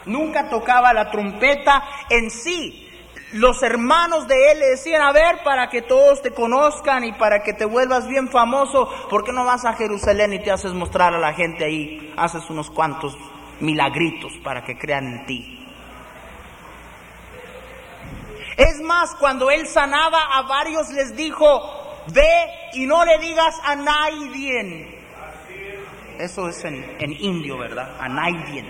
Nunca 0.07 0.49
tocaba 0.49 0.93
la 0.93 1.11
trompeta 1.11 1.83
en 2.09 2.31
sí 2.31 2.90
los 3.33 3.63
hermanos 3.63 4.27
de 4.27 4.51
él 4.51 4.59
le 4.59 4.67
decían, 4.71 5.01
a 5.01 5.11
ver, 5.11 5.43
para 5.43 5.69
que 5.69 5.81
todos 5.81 6.21
te 6.21 6.31
conozcan 6.31 7.03
y 7.03 7.13
para 7.13 7.43
que 7.43 7.53
te 7.53 7.65
vuelvas 7.65 8.07
bien 8.07 8.29
famoso, 8.29 8.89
¿por 9.09 9.23
qué 9.23 9.31
no 9.31 9.45
vas 9.45 9.63
a 9.65 9.73
Jerusalén 9.73 10.33
y 10.33 10.39
te 10.39 10.51
haces 10.51 10.73
mostrar 10.73 11.13
a 11.13 11.19
la 11.19 11.33
gente 11.33 11.63
ahí? 11.63 12.13
Haces 12.17 12.49
unos 12.49 12.69
cuantos 12.69 13.17
milagritos 13.59 14.33
para 14.43 14.63
que 14.63 14.77
crean 14.77 15.07
en 15.07 15.25
ti. 15.25 15.57
Es 18.57 18.81
más, 18.81 19.15
cuando 19.15 19.49
él 19.49 19.65
sanaba 19.65 20.19
a 20.33 20.41
varios 20.43 20.89
les 20.89 21.15
dijo, 21.15 21.45
ve 22.13 22.49
y 22.73 22.85
no 22.85 23.05
le 23.05 23.17
digas 23.19 23.59
a 23.63 23.75
nadie. 23.75 24.99
Eso 26.19 26.49
es 26.49 26.63
en, 26.65 26.97
en 26.99 27.13
indio, 27.13 27.57
¿verdad? 27.57 27.95
A 27.99 28.09
nadie. 28.09 28.65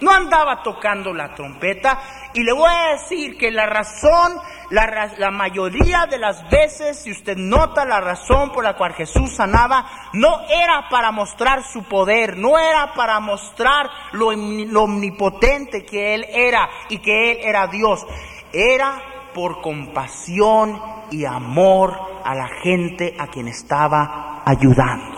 No 0.00 0.12
andaba 0.12 0.62
tocando 0.62 1.12
la 1.12 1.34
trompeta 1.34 2.00
y 2.34 2.42
le 2.42 2.52
voy 2.52 2.70
a 2.70 2.92
decir 2.92 3.36
que 3.36 3.50
la 3.50 3.66
razón, 3.66 4.40
la, 4.70 5.30
mayoría 5.30 6.06
de 6.06 6.18
las 6.18 6.48
veces, 6.50 7.02
si 7.02 7.10
usted 7.10 7.36
nota 7.36 7.84
la 7.84 8.00
razón 8.00 8.52
por 8.52 8.64
la 8.64 8.76
cual 8.76 8.94
Jesús 8.94 9.34
sanaba, 9.34 9.86
no 10.12 10.42
era 10.48 10.88
para 10.88 11.10
mostrar 11.10 11.64
su 11.64 11.82
poder, 11.84 12.36
no 12.36 12.58
era 12.58 12.94
para 12.94 13.18
mostrar 13.20 13.90
lo, 14.12 14.28
omnipotente 14.28 15.84
que 15.84 16.14
Él 16.14 16.26
era 16.28 16.68
y 16.88 16.98
que 16.98 17.32
Él 17.32 17.38
era 17.42 17.66
Dios, 17.66 18.06
era 18.52 19.02
por 19.34 19.60
compasión 19.60 20.80
y 21.10 21.24
amor 21.24 21.98
a 22.24 22.34
la 22.34 22.48
gente 22.62 23.16
a 23.18 23.26
quien 23.26 23.48
estaba 23.48 24.42
ayudando. 24.44 25.17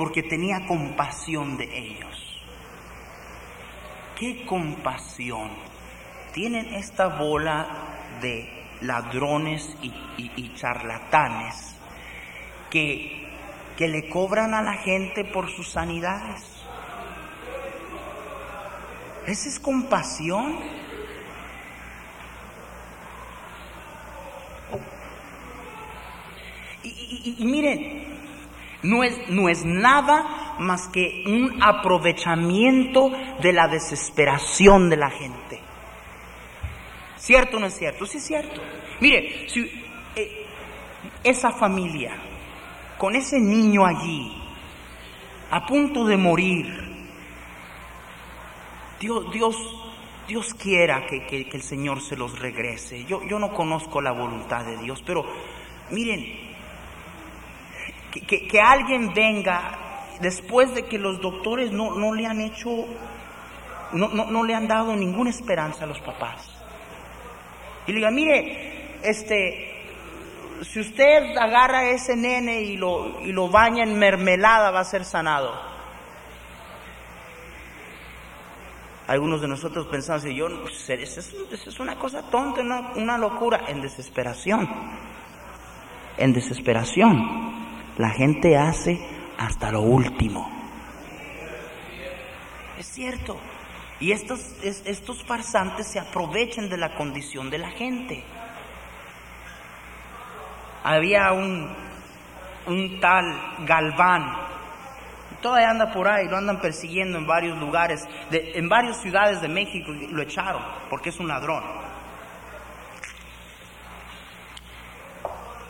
Porque 0.00 0.22
tenía 0.22 0.66
compasión 0.66 1.58
de 1.58 1.78
ellos. 1.78 2.42
¿Qué 4.18 4.46
compasión? 4.46 5.50
Tienen 6.32 6.72
esta 6.72 7.08
bola 7.08 7.66
de 8.22 8.48
ladrones 8.80 9.76
y, 9.82 10.54
charlatanes 10.54 11.76
que, 12.70 13.28
que 13.76 13.88
le 13.88 14.08
cobran 14.08 14.54
a 14.54 14.62
la 14.62 14.72
gente 14.72 15.22
por 15.22 15.50
sus 15.50 15.68
sanidades. 15.68 16.46
¿Esa 19.26 19.48
es 19.50 19.60
compasión? 19.60 20.60
y, 26.82 27.44
miren, 27.44 28.09
no 28.82 29.04
es, 29.04 29.28
no 29.28 29.48
es 29.48 29.64
nada 29.64 30.56
más 30.58 30.88
que 30.88 31.24
un 31.26 31.62
aprovechamiento 31.62 33.10
de 33.42 33.52
la 33.52 33.68
desesperación 33.68 34.90
de 34.90 34.96
la 34.96 35.10
gente. 35.10 35.60
¿Cierto 37.16 37.58
o 37.58 37.60
no 37.60 37.66
es 37.66 37.76
cierto? 37.76 38.06
Sí 38.06 38.18
es 38.18 38.24
cierto. 38.24 38.62
Mire, 39.00 39.46
eh, 40.16 40.46
esa 41.22 41.50
familia, 41.50 42.12
con 42.96 43.14
ese 43.14 43.38
niño 43.38 43.84
allí, 43.84 44.32
a 45.50 45.66
punto 45.66 46.06
de 46.06 46.16
morir, 46.16 46.90
Dios, 49.00 49.32
Dios, 49.32 49.56
Dios 50.28 50.54
quiera 50.54 51.06
que, 51.06 51.26
que, 51.26 51.48
el 51.52 51.62
Señor 51.62 52.00
se 52.00 52.16
los 52.16 52.38
regrese. 52.38 53.04
Yo, 53.04 53.22
yo 53.26 53.38
no 53.38 53.52
conozco 53.52 54.00
la 54.00 54.12
voluntad 54.12 54.64
de 54.64 54.76
Dios, 54.76 55.02
pero 55.04 55.24
miren, 55.90 56.49
que, 58.10 58.60
alguien 58.60 59.12
venga 59.14 60.16
después 60.20 60.74
de 60.74 60.86
que 60.86 60.98
los 60.98 61.20
doctores 61.20 61.70
no, 61.72 61.94
no 61.94 62.14
le 62.14 62.26
han 62.26 62.40
hecho, 62.40 62.86
no, 63.92 64.08
no, 64.08 64.44
le 64.44 64.54
han 64.54 64.68
dado 64.68 64.94
ninguna 64.96 65.30
esperanza 65.30 65.84
a 65.84 65.86
los 65.86 66.00
papás. 66.00 66.48
Y 67.86 67.92
le 67.92 67.98
diga, 67.98 68.10
mire, 68.10 68.98
este, 69.02 69.86
si 70.62 70.80
usted 70.80 71.36
agarra 71.36 71.78
a 71.78 71.90
ese 71.90 72.16
nene 72.16 72.60
y 72.62 72.76
lo, 72.76 73.20
y 73.22 73.32
lo 73.32 73.48
baña 73.48 73.82
en 73.82 73.98
mermelada 73.98 74.70
va 74.70 74.80
a 74.80 74.84
ser 74.84 75.04
sanado. 75.04 75.70
Algunos 79.06 79.40
de 79.40 79.48
nosotros 79.48 79.86
pensamos, 79.86 80.22
yo, 80.24 80.46
eso 80.46 80.92
es, 80.92 81.34
es 81.66 81.80
una 81.80 81.98
cosa 81.98 82.22
tonta, 82.30 82.60
una 82.94 83.18
locura, 83.18 83.64
en 83.66 83.82
desesperación, 83.82 84.68
en 86.16 86.32
desesperación 86.32 87.49
la 88.00 88.08
gente 88.08 88.56
hace 88.56 88.98
hasta 89.36 89.70
lo 89.70 89.82
último. 89.82 90.50
Es 92.78 92.86
cierto. 92.86 93.38
Y 94.00 94.12
estos, 94.12 94.40
estos 94.62 95.22
farsantes 95.22 95.86
se 95.86 96.00
aprovechan 96.00 96.70
de 96.70 96.78
la 96.78 96.94
condición 96.94 97.50
de 97.50 97.58
la 97.58 97.68
gente. 97.68 98.24
Había 100.82 101.32
un, 101.32 101.70
un 102.66 103.00
tal 103.00 103.66
Galván, 103.66 104.34
todavía 105.42 105.68
anda 105.68 105.92
por 105.92 106.08
ahí, 106.08 106.26
lo 106.26 106.38
andan 106.38 106.58
persiguiendo 106.58 107.18
en 107.18 107.26
varios 107.26 107.58
lugares, 107.58 108.08
en 108.30 108.66
varias 108.70 109.02
ciudades 109.02 109.42
de 109.42 109.48
México, 109.48 109.92
lo 109.92 110.22
echaron 110.22 110.62
porque 110.88 111.10
es 111.10 111.20
un 111.20 111.28
ladrón. 111.28 111.62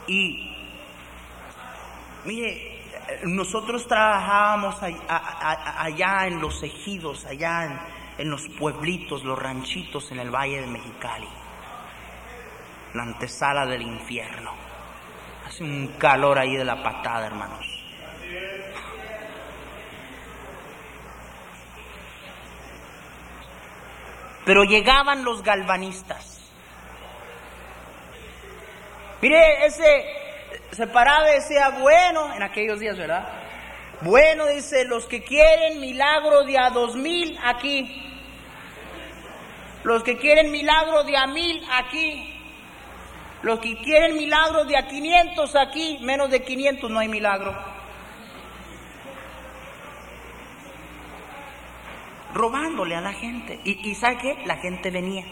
Y 0.07 0.50
Mire, 2.25 2.81
nosotros 3.25 3.87
trabajábamos 3.87 4.77
allá 4.83 6.27
en 6.27 6.41
los 6.41 6.63
ejidos, 6.63 7.25
allá 7.25 7.87
en 8.19 8.31
los 8.31 8.47
pueblitos, 8.59 9.25
los 9.25 9.39
ranchitos 9.39 10.13
en 10.13 10.21
el 10.21 10.31
Valle 10.31 10.61
de 10.61 10.67
Mexicali. 10.67 11.29
La 12.95 13.05
antesala 13.05 13.65
del 13.67 13.83
infierno. 13.83 14.53
Hace 15.47 15.65
un 15.65 15.89
calor 15.99 16.39
ahí 16.39 16.57
de 16.57 16.65
la 16.65 16.83
patada, 16.83 17.27
hermanos. 17.27 17.67
Pero 24.45 24.65
llegaban 24.65 25.25
los 25.25 25.43
galvanistas. 25.43 26.41
Mire, 29.23 29.67
ese 29.67 30.20
se 30.73 30.87
paraba 30.87 31.31
y 31.31 31.35
decía, 31.35 31.71
bueno, 31.81 32.35
en 32.35 32.43
aquellos 32.43 32.79
días, 32.79 32.97
¿verdad? 32.97 33.29
Bueno, 34.03 34.47
dice, 34.47 34.85
los 34.85 35.07
que 35.07 35.23
quieren 35.23 35.81
milagro 35.81 36.45
de 36.45 36.59
a 36.59 36.71
dos 36.71 36.97
mil 36.97 37.39
aquí. 37.45 38.07
Los 39.83 40.03
que 40.03 40.17
quieren 40.17 40.51
milagro 40.51 41.05
de 41.05 41.17
a 41.17 41.27
mil 41.27 41.63
aquí. 41.71 42.37
Los 43.43 43.59
que 43.61 43.77
quieren 43.79 44.17
milagro 44.17 44.65
de 44.65 44.77
a 44.77 44.87
500 44.87 45.57
aquí. 45.57 45.99
Menos 46.03 46.31
de 46.31 46.43
500 46.43 46.91
no 46.91 46.99
hay 46.99 47.09
milagro. 47.09 47.57
Robándole 52.35 52.95
a 52.95 53.01
la 53.01 53.13
gente. 53.13 53.59
Y, 53.65 53.89
y 53.89 53.95
¿sabe 53.95 54.19
qué? 54.19 54.39
La 54.47 54.57
gente 54.57 54.91
venía. 54.91 55.25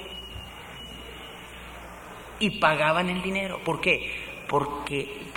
Y 2.40 2.58
pagaban 2.58 3.10
el 3.10 3.22
dinero. 3.22 3.60
¿Por 3.62 3.80
qué? 3.80 4.27
Porque 4.48 5.30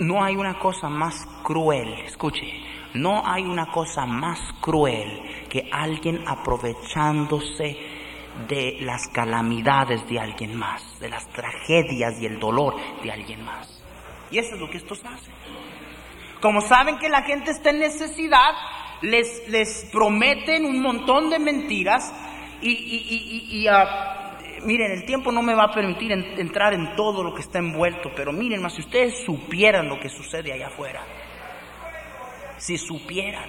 no 0.00 0.22
hay 0.22 0.36
una 0.36 0.58
cosa 0.58 0.88
más 0.88 1.26
cruel, 1.42 1.92
escuche, 2.04 2.46
no 2.94 3.22
hay 3.24 3.44
una 3.44 3.66
cosa 3.66 4.06
más 4.06 4.40
cruel 4.60 5.46
que 5.48 5.68
alguien 5.70 6.26
aprovechándose 6.26 7.76
de 8.48 8.78
las 8.80 9.08
calamidades 9.08 10.06
de 10.08 10.18
alguien 10.18 10.56
más, 10.56 10.98
de 11.00 11.08
las 11.08 11.26
tragedias 11.28 12.20
y 12.20 12.26
el 12.26 12.38
dolor 12.38 12.74
de 13.02 13.10
alguien 13.10 13.44
más. 13.44 13.82
Y 14.30 14.38
eso 14.38 14.54
es 14.54 14.60
lo 14.60 14.68
que 14.68 14.78
estos 14.78 15.04
hacen. 15.04 15.32
Como 16.40 16.60
saben 16.60 16.98
que 16.98 17.08
la 17.08 17.22
gente 17.22 17.50
está 17.50 17.70
en 17.70 17.78
necesidad, 17.78 18.52
les, 19.02 19.48
les 19.48 19.88
prometen 19.92 20.64
un 20.64 20.82
montón 20.82 21.30
de 21.30 21.38
mentiras 21.38 22.12
y, 22.60 22.70
y, 22.70 23.62
y, 23.62 23.68
miren, 24.66 24.90
el 24.90 25.06
tiempo 25.06 25.32
no 25.32 25.42
me 25.42 25.54
va 25.54 25.64
a 25.64 25.70
permitir 25.72 26.12
entrar 26.12 26.74
en 26.74 26.94
todo 26.96 27.22
lo 27.22 27.32
que 27.34 27.40
está 27.40 27.58
envuelto, 27.58 28.10
pero 28.14 28.32
miren 28.32 28.60
más, 28.60 28.74
si 28.74 28.82
ustedes 28.82 29.24
supieran 29.24 29.88
lo 29.88 29.98
que 29.98 30.08
sucede 30.08 30.52
allá 30.52 30.66
afuera, 30.66 31.00
si 32.58 32.76
supieran. 32.76 33.48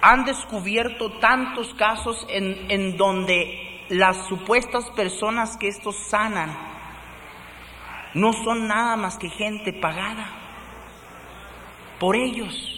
Han 0.00 0.24
descubierto 0.24 1.18
tantos 1.18 1.74
casos 1.74 2.26
en, 2.28 2.70
en 2.70 2.96
donde 2.96 3.84
las 3.88 4.26
supuestas 4.28 4.90
personas 4.90 5.56
que 5.56 5.68
estos 5.68 5.96
sanan 5.96 6.56
no 8.14 8.32
son 8.32 8.68
nada 8.68 8.96
más 8.96 9.18
que 9.18 9.28
gente 9.28 9.72
pagada 9.72 10.30
por 11.98 12.16
ellos 12.16 12.77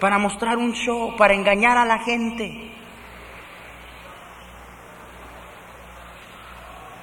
para 0.00 0.18
mostrar 0.18 0.56
un 0.56 0.72
show, 0.72 1.16
para 1.16 1.34
engañar 1.34 1.76
a 1.76 1.84
la 1.84 1.98
gente. 1.98 2.70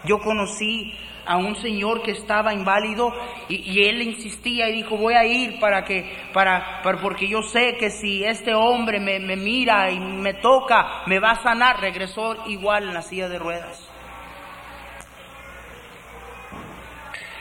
Yo 0.03 0.19
conocí 0.19 0.93
a 1.25 1.37
un 1.37 1.55
señor 1.55 2.03
que 2.03 2.11
estaba 2.11 2.53
inválido 2.53 3.11
y, 3.49 3.83
él 3.83 4.01
insistía 4.01 4.69
y 4.69 4.73
dijo 4.73 4.97
voy 4.97 5.15
a 5.15 5.25
ir 5.25 5.59
para 5.59 5.83
que 5.83 6.05
para, 6.33 6.81
para 6.83 7.01
porque 7.01 7.27
yo 7.27 7.41
sé 7.41 7.77
que 7.77 7.89
si 7.89 8.23
este 8.23 8.53
hombre 8.53 8.99
me, 8.99 9.19
me, 9.19 9.35
mira 9.35 9.89
y 9.89 9.99
me 9.99 10.35
toca 10.35 11.03
me 11.07 11.19
va 11.19 11.31
a 11.31 11.41
sanar 11.41 11.81
regresó 11.81 12.47
igual 12.47 12.89
en 12.89 12.93
la 12.93 13.01
silla 13.01 13.27
de 13.27 13.39
ruedas 13.39 13.89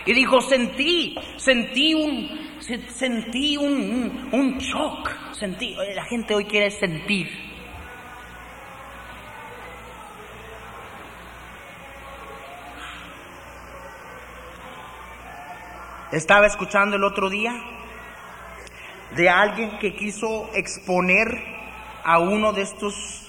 y 0.06 0.14
dijo 0.14 0.40
sentí 0.40 1.16
sentí 1.36 1.94
un 1.94 2.43
sentí 2.64 3.56
un, 3.56 4.28
un, 4.32 4.58
shock, 4.58 5.10
sentí, 5.32 5.76
la 5.94 6.04
gente 6.04 6.34
hoy 6.34 6.46
quiere 6.46 6.70
sentir. 6.70 7.28
Estaba 16.10 16.46
escuchando 16.46 16.96
el 16.96 17.04
otro 17.04 17.28
día 17.28 17.52
de 19.16 19.28
alguien 19.28 19.78
que 19.78 19.94
quiso 19.94 20.48
exponer 20.54 21.26
a 22.04 22.18
uno 22.18 22.52
de 22.52 22.62
estos 22.62 23.28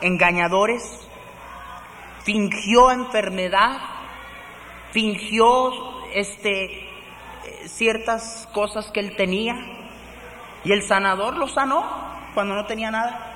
engañadores, 0.00 0.82
fingió 2.24 2.90
enfermedad, 2.90 3.78
fingió 4.92 5.72
este 6.14 6.91
ciertas 7.66 8.48
cosas 8.52 8.90
que 8.90 9.00
él 9.00 9.16
tenía 9.16 9.54
y 10.64 10.72
el 10.72 10.82
sanador 10.82 11.36
lo 11.36 11.48
sanó 11.48 11.84
cuando 12.34 12.54
no 12.54 12.66
tenía 12.66 12.90
nada. 12.90 13.28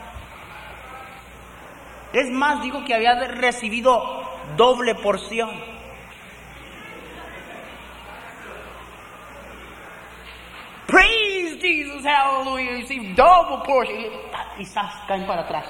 Es 2.12 2.30
más, 2.30 2.62
digo 2.62 2.84
que 2.84 2.94
había 2.94 3.14
recibido 3.28 4.22
doble 4.56 4.94
porción. 4.94 5.50
Praise 10.86 11.60
Jesus, 11.60 12.04
hallelujah, 12.04 12.80
receive 12.80 13.14
double 13.14 13.64
portion. 13.66 14.04
Y 14.58 14.64
caen 15.06 15.26
para 15.26 15.42
atrás. 15.42 15.66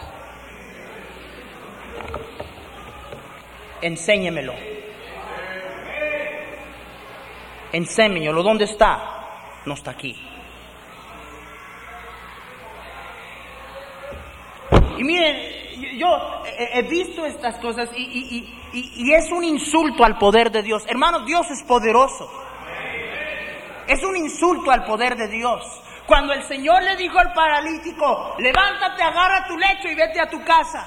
Enséñemelo. 3.80 4.75
Enséñelo, 7.76 8.42
¿dónde 8.42 8.64
está? 8.64 9.60
No 9.66 9.74
está 9.74 9.90
aquí. 9.90 10.16
Y 14.96 15.04
miren, 15.04 15.98
yo 15.98 16.08
he 16.58 16.80
visto 16.84 17.26
estas 17.26 17.58
cosas 17.58 17.90
y, 17.94 19.12
es 19.12 19.30
un 19.30 19.44
insulto 19.44 20.04
al 20.04 20.16
poder 20.16 20.50
de 20.50 20.62
Dios. 20.62 20.84
Hermanos, 20.88 21.26
Dios 21.26 21.50
es 21.50 21.62
poderoso. 21.64 22.30
Es 23.86 24.02
un 24.02 24.16
insulto 24.16 24.70
al 24.70 24.86
poder 24.86 25.14
de 25.14 25.28
Dios. 25.28 25.62
Cuando 26.06 26.32
el 26.32 26.44
Señor 26.44 26.82
le 26.82 26.96
dijo 26.96 27.18
al 27.18 27.34
paralítico, 27.34 28.36
levántate, 28.38 29.02
agarra 29.02 29.46
tu 29.46 29.58
lecho 29.58 29.88
y 29.88 29.94
vete 29.94 30.18
a 30.18 30.30
tu 30.30 30.42
casa. 30.44 30.82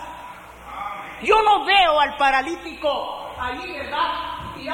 Yo 1.22 1.40
no 1.44 1.66
veo 1.66 2.00
al 2.00 2.18
paralítico 2.18 3.36
ahí, 3.40 3.74
¿verdad? 3.74 4.58
Y 4.58 4.68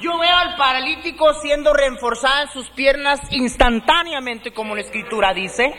Yo 0.00 0.18
veo 0.18 0.36
al 0.36 0.56
paralítico 0.56 1.32
siendo 1.34 1.72
reforzada 1.72 2.46
sus 2.48 2.68
piernas 2.70 3.20
instantáneamente, 3.30 4.52
como 4.52 4.74
la 4.74 4.82
escritura 4.82 5.32
dice, 5.32 5.74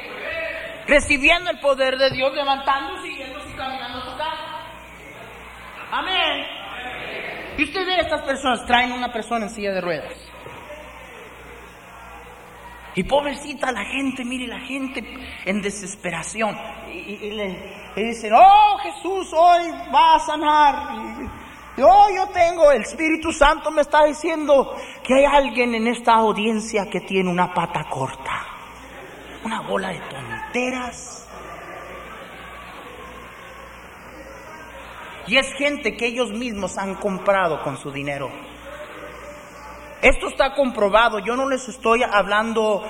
recibiendo 0.87 1.51
el 1.51 1.59
poder 1.59 1.97
de 1.97 2.09
Dios, 2.11 2.33
levantándose 2.33 3.07
y 3.07 3.17
caminando 3.55 3.99
a 3.99 4.01
su 4.01 4.17
casa. 4.17 4.47
Amén. 5.91 6.45
Y 7.57 7.63
usted 7.63 7.85
ve 7.85 7.95
a 7.95 8.01
estas 8.01 8.21
personas, 8.23 8.65
traen 8.65 8.91
una 8.91 9.11
persona 9.11 9.45
en 9.45 9.51
silla 9.51 9.71
de 9.71 9.81
ruedas. 9.81 10.13
Y 12.95 13.03
pobrecita 13.03 13.71
la 13.71 13.85
gente, 13.85 14.25
mire 14.25 14.47
la 14.47 14.59
gente 14.61 15.03
en 15.45 15.61
desesperación. 15.61 16.57
Y, 16.91 17.31
le, 17.31 17.86
dicen, 18.03 18.33
oh 18.33 18.77
Jesús, 18.83 19.33
hoy 19.33 19.71
va 19.93 20.15
a 20.15 20.19
sanar. 20.19 20.95
Y, 21.77 21.81
oh, 21.81 22.07
yo 22.15 22.27
tengo, 22.27 22.71
el 22.71 22.81
Espíritu 22.81 23.31
Santo 23.31 23.71
me 23.71 23.81
está 23.81 24.03
diciendo 24.05 24.75
que 25.03 25.15
hay 25.15 25.25
alguien 25.25 25.75
en 25.75 25.87
esta 25.87 26.15
audiencia 26.15 26.89
que 26.89 27.01
tiene 27.01 27.29
una 27.29 27.53
pata 27.53 27.85
corta. 27.89 28.45
Una 29.43 29.61
bola 29.61 29.89
de 29.89 29.99
tonteras. 29.99 31.27
Y 35.27 35.37
es 35.37 35.53
gente 35.53 35.95
que 35.97 36.07
ellos 36.07 36.31
mismos 36.31 36.77
han 36.77 36.95
comprado 36.95 37.61
con 37.63 37.77
su 37.77 37.91
dinero. 37.91 38.29
Esto 40.01 40.27
está 40.27 40.53
comprobado, 40.53 41.19
yo 41.19 41.35
no 41.35 41.49
les 41.49 41.67
estoy 41.67 42.03
hablando 42.03 42.83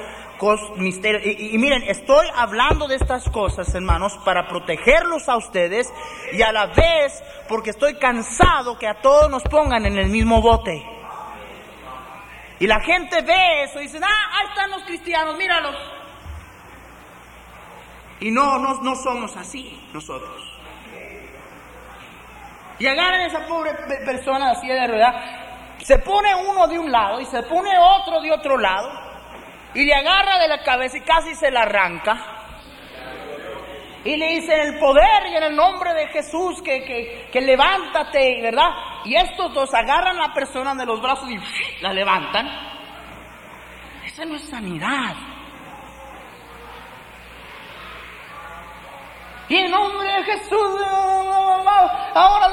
misterios. 0.76 1.24
Y, 1.26 1.58
miren, 1.58 1.84
estoy 1.84 2.28
hablando 2.36 2.88
de 2.88 2.96
estas 2.96 3.30
cosas, 3.30 3.74
hermanos, 3.74 4.18
para 4.24 4.48
protegerlos 4.48 5.28
a 5.30 5.38
ustedes 5.38 5.92
y 6.32 6.42
a 6.42 6.52
la 6.52 6.68
vez 6.68 7.24
porque 7.48 7.72
estoy 7.72 7.96
cansado 7.96 8.78
que 8.78 8.88
a 8.88 9.02
todos 9.02 9.30
nos 9.30 9.44
pongan 9.44 9.86
en 9.86 9.98
el 9.98 10.10
mismo 10.10 10.42
bote. 10.42 10.86
Y 12.60 12.68
la 12.68 12.80
gente 12.82 13.22
ve 13.22 13.64
eso 13.64 13.80
y 13.80 13.84
dicen, 13.84 14.04
ah, 14.04 14.40
ahí 14.40 14.48
están 14.50 14.72
los 14.72 14.84
cristianos, 14.84 15.38
míralos. 15.38 15.76
Y 18.20 18.32
no, 18.32 18.58
no, 18.58 18.82
no 18.82 18.96
somos 18.96 19.36
así 19.38 19.80
nosotros. 19.94 20.58
Y 22.80 22.88
agarran 22.88 23.22
a 23.22 23.26
esa 23.26 23.46
pobre 23.48 23.74
persona 24.06 24.52
así 24.52 24.68
de 24.68 24.88
verdad, 24.88 25.14
se 25.84 25.98
pone 26.00 26.34
uno 26.36 26.68
de 26.68 26.78
un 26.78 26.92
lado 26.92 27.20
y 27.22 27.26
se 27.26 27.42
pone 27.44 27.72
otro 27.78 28.22
de 28.22 28.32
otro 28.32 28.58
lado, 28.58 29.07
y 29.78 29.86
le 29.86 29.94
agarra 29.94 30.40
de 30.40 30.48
la 30.48 30.64
cabeza 30.64 30.98
y 30.98 31.02
casi 31.02 31.36
se 31.36 31.52
la 31.52 31.62
arranca. 31.62 32.18
Y 34.04 34.18
le 34.18 34.28
dice 34.30 34.52
en 34.52 34.74
el 34.74 34.80
poder 34.80 35.28
y 35.32 35.36
en 35.36 35.44
el 35.44 35.56
nombre 35.56 35.94
de 35.94 36.08
Jesús 36.08 36.64
que, 36.64 36.84
que, 36.84 37.30
que 37.32 37.42
levántate, 37.42 38.42
¿verdad? 38.42 38.72
Y 39.06 39.16
estos 39.16 39.54
dos 39.54 39.72
agarran 39.76 40.18
a 40.18 40.30
la 40.30 40.34
persona 40.34 40.74
de 40.74 40.84
los 40.84 41.00
brazos 41.00 41.30
y 41.30 41.38
la 41.84 41.94
levantan. 41.94 42.50
Esa 44.04 44.26
no 44.26 44.36
es 44.38 44.50
sanidad. 44.50 45.16
Y 49.50 49.56
en 49.56 49.72
nombre 49.72 50.12
de 50.12 50.24
Jesús, 50.24 50.82
ahora 52.14 52.48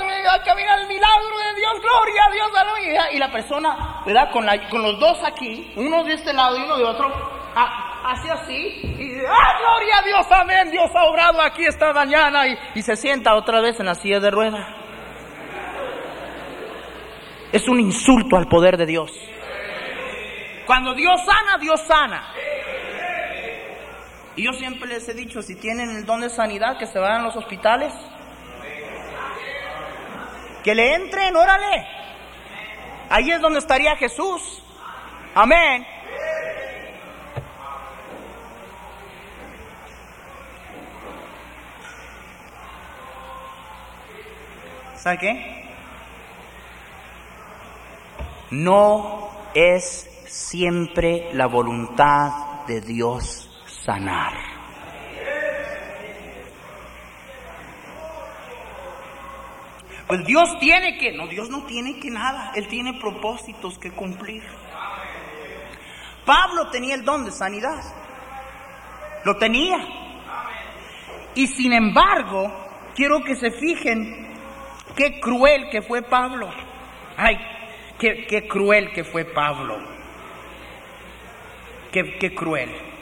que 0.45 0.55
viene 0.55 0.75
el 0.83 0.89
milagro 0.89 1.39
de 1.39 1.61
Dios, 1.61 1.73
gloria 1.81 2.23
a 2.29 2.33
Dios, 2.33 2.51
aleluya. 2.57 3.13
Y 3.13 3.19
la 3.19 3.31
persona, 3.31 4.03
¿verdad? 4.05 4.31
Con, 4.33 4.47
la, 4.47 4.69
con 4.69 4.83
los 4.83 4.99
dos 4.99 5.19
aquí, 5.25 5.73
uno 5.77 6.05
de 6.05 6.15
este 6.15 6.33
lado 6.33 6.59
y 6.59 6.63
uno 6.63 6.77
de 6.77 6.85
otro, 6.85 7.13
hace 8.05 8.31
así, 8.31 8.81
y 8.83 9.09
dice, 9.09 9.27
¡ah, 9.29 9.59
gloria 9.59 9.99
a 9.99 10.03
Dios, 10.03 10.27
amén! 10.31 10.71
Dios 10.71 10.91
ha 10.95 11.05
obrado 11.05 11.41
aquí 11.41 11.65
esta 11.65 11.93
mañana, 11.93 12.47
y, 12.47 12.59
y 12.75 12.83
se 12.83 12.97
sienta 12.97 13.35
otra 13.35 13.61
vez 13.61 13.81
en 13.81 13.87
la 13.87 13.95
silla 13.95 14.21
de 14.21 14.31
rueda. 14.31 14.77
Es 17.53 17.67
un 17.69 17.81
insulto 17.81 18.37
al 18.37 18.47
poder 18.47 18.77
de 18.77 18.87
Dios. 18.87 19.11
Cuando 20.67 20.95
Dios 20.95 21.21
sana, 21.25 21.59
Dios 21.59 21.81
sana. 21.87 22.33
Y 24.37 24.45
yo 24.45 24.53
siempre 24.53 24.89
les 24.89 25.09
he 25.09 25.14
dicho, 25.14 25.43
si 25.43 25.55
tienen 25.55 25.91
el 25.91 26.05
don 26.05 26.20
de 26.20 26.28
sanidad, 26.28 26.76
que 26.76 26.87
se 26.87 26.99
vayan 26.99 27.20
a 27.20 27.24
los 27.24 27.37
hospitales. 27.37 27.93
Que 30.64 30.74
le 30.74 30.95
entren, 30.95 31.37
órale. 31.37 31.87
Ahí 33.11 33.30
es 33.30 33.41
donde 33.41 33.61
estaría 33.61 33.95
Jesús. 33.97 34.62
Amén. 35.35 35.87
¿Sabe 44.97 45.18
qué? 45.18 45.64
No 48.51 49.30
es 49.55 50.11
siempre 50.26 51.28
la 51.35 51.47
voluntad 51.47 52.64
de 52.66 52.80
Dios 52.80 53.44
sanar. 53.85 54.55
Pues 60.07 60.24
Dios 60.26 60.59
tiene 60.61 60.99
que, 60.99 61.12
no, 61.12 61.26
Dios 61.28 61.49
no 61.49 61.64
tiene 61.64 61.99
que 61.99 62.11
nada, 62.11 62.53
Él 62.55 62.68
tiene 62.68 62.95
propósitos 63.01 63.78
que 63.78 63.91
cumplir. 63.91 64.43
Pablo 66.26 66.70
tenía 66.70 66.95
el 66.95 67.05
don 67.05 67.24
de 67.24 67.30
sanidad, 67.30 67.82
lo 69.24 69.37
tenía. 69.37 69.78
Y 71.35 71.47
sin 71.47 71.72
embargo, 71.72 72.53
quiero 72.95 73.22
que 73.24 73.35
se 73.35 73.51
fijen 73.51 74.35
qué 74.95 75.20
cruel 75.20 75.68
que 75.70 75.82
fue 75.82 76.03
Pablo. 76.03 76.51
Ay, 77.16 77.37
qué, 77.99 78.47
cruel 78.49 78.93
que 78.93 79.05
fue 79.05 79.24
Pablo. 79.24 79.78
Qué, 81.91 82.18
qué 82.18 82.35
cruel. 82.35 82.94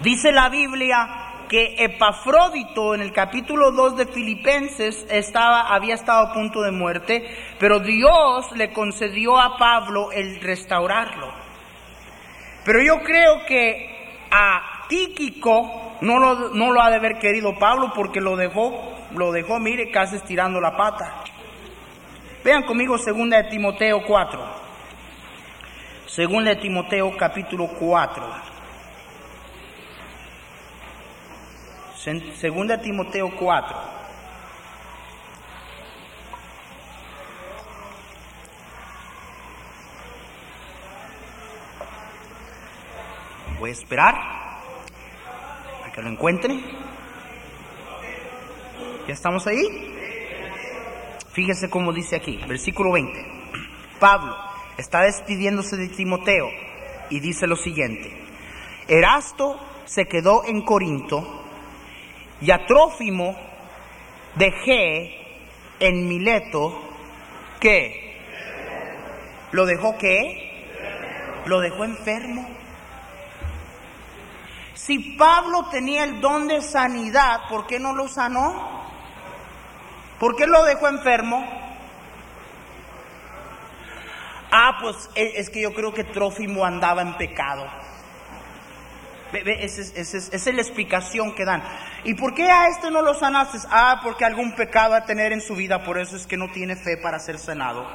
Dice 0.00 0.32
la 0.32 0.48
Biblia 0.48 1.24
que 1.48 1.76
Epafrodito 1.78 2.94
en 2.94 3.02
el 3.02 3.12
capítulo 3.12 3.70
2 3.70 3.96
de 3.96 4.06
Filipenses 4.06 5.06
estaba, 5.08 5.72
había 5.72 5.94
estado 5.94 6.26
a 6.26 6.32
punto 6.32 6.62
de 6.62 6.72
muerte, 6.72 7.24
pero 7.60 7.78
Dios 7.78 8.50
le 8.56 8.72
concedió 8.72 9.38
a 9.38 9.56
Pablo 9.56 10.10
el 10.10 10.40
restaurarlo. 10.40 11.32
Pero 12.64 12.82
yo 12.82 13.02
creo 13.02 13.44
que 13.46 14.26
a 14.30 14.86
Tíquico 14.88 15.96
no 16.00 16.18
lo, 16.18 16.50
no 16.50 16.72
lo 16.72 16.82
ha 16.82 16.90
de 16.90 16.96
haber 16.96 17.18
querido 17.18 17.58
Pablo 17.58 17.92
porque 17.94 18.20
lo 18.20 18.36
dejó, 18.36 18.94
lo 19.14 19.32
dejó, 19.32 19.58
mire, 19.60 19.90
casi 19.90 20.16
estirando 20.16 20.60
la 20.60 20.76
pata. 20.76 21.22
Vean 22.42 22.64
conmigo 22.64 22.98
segunda 22.98 23.42
de 23.42 23.50
Timoteo 23.50 24.02
4. 24.04 24.40
Segunda 26.06 26.50
de 26.50 26.56
Timoteo 26.56 27.16
capítulo 27.16 27.68
4. 27.78 28.53
Segunda 32.04 32.82
Timoteo 32.82 33.34
4. 33.34 33.76
Voy 43.58 43.70
a 43.70 43.72
esperar 43.72 44.14
a 45.86 45.92
que 45.94 46.02
lo 46.02 46.10
encuentren. 46.10 46.62
¿Ya 49.08 49.14
estamos 49.14 49.46
ahí? 49.46 49.62
Fíjese 51.32 51.70
cómo 51.70 51.90
dice 51.94 52.16
aquí, 52.16 52.36
versículo 52.46 52.92
20. 52.92 53.26
Pablo 53.98 54.36
está 54.76 55.00
despidiéndose 55.04 55.78
de 55.78 55.88
Timoteo 55.88 56.50
y 57.08 57.20
dice 57.20 57.46
lo 57.46 57.56
siguiente. 57.56 58.14
Erasto 58.88 59.58
se 59.86 60.06
quedó 60.06 60.44
en 60.44 60.60
Corinto 60.66 61.43
y 62.44 62.50
a 62.50 62.66
Trófimo 62.66 63.34
dejé 64.34 65.18
en 65.80 66.08
Mileto 66.08 66.78
que 67.58 68.20
lo 69.52 69.64
dejó 69.64 69.96
qué? 69.96 70.66
Lo 71.46 71.60
dejó 71.60 71.84
enfermo. 71.84 72.46
Si 74.74 75.16
Pablo 75.16 75.68
tenía 75.70 76.04
el 76.04 76.20
don 76.20 76.46
de 76.46 76.60
sanidad, 76.60 77.48
¿por 77.48 77.66
qué 77.66 77.78
no 77.78 77.94
lo 77.94 78.08
sanó? 78.08 78.84
¿Por 80.20 80.36
qué 80.36 80.46
lo 80.46 80.64
dejó 80.64 80.88
enfermo? 80.88 81.46
Ah, 84.50 84.76
pues 84.82 85.08
es 85.14 85.48
que 85.48 85.62
yo 85.62 85.72
creo 85.72 85.94
que 85.94 86.04
Trófimo 86.04 86.64
andaba 86.66 87.00
en 87.00 87.16
pecado. 87.16 87.66
Esa 89.34 89.82
es, 90.00 90.46
la 90.46 90.62
explicación 90.62 91.34
que 91.34 91.44
dan. 91.44 91.62
¿Y 92.04 92.14
por 92.14 92.34
qué 92.34 92.50
a 92.50 92.68
este 92.68 92.90
no 92.90 93.02
lo 93.02 93.14
sanaste? 93.14 93.58
Ah, 93.70 94.00
porque 94.02 94.24
algún 94.24 94.54
pecado 94.54 94.92
va 94.92 94.98
a 94.98 95.04
tener 95.04 95.32
en 95.32 95.40
su 95.40 95.54
vida, 95.56 95.82
por 95.84 95.98
eso 95.98 96.16
es 96.16 96.26
que 96.26 96.36
no 96.36 96.50
tiene 96.50 96.76
fe 96.76 96.96
para 96.96 97.18
ser 97.18 97.38
sanado. 97.38 97.86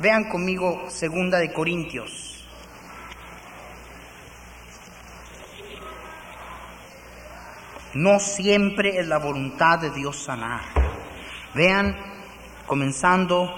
Vean 0.00 0.24
conmigo 0.24 0.90
segunda 0.90 1.38
de 1.38 1.52
Corintios. 1.52 2.46
No 7.94 8.18
siempre 8.18 8.98
es 8.98 9.06
la 9.06 9.18
voluntad 9.18 9.78
de 9.78 9.90
Dios 9.90 10.24
sanar. 10.24 10.60
Vean 11.54 12.13
comenzando 12.66 13.52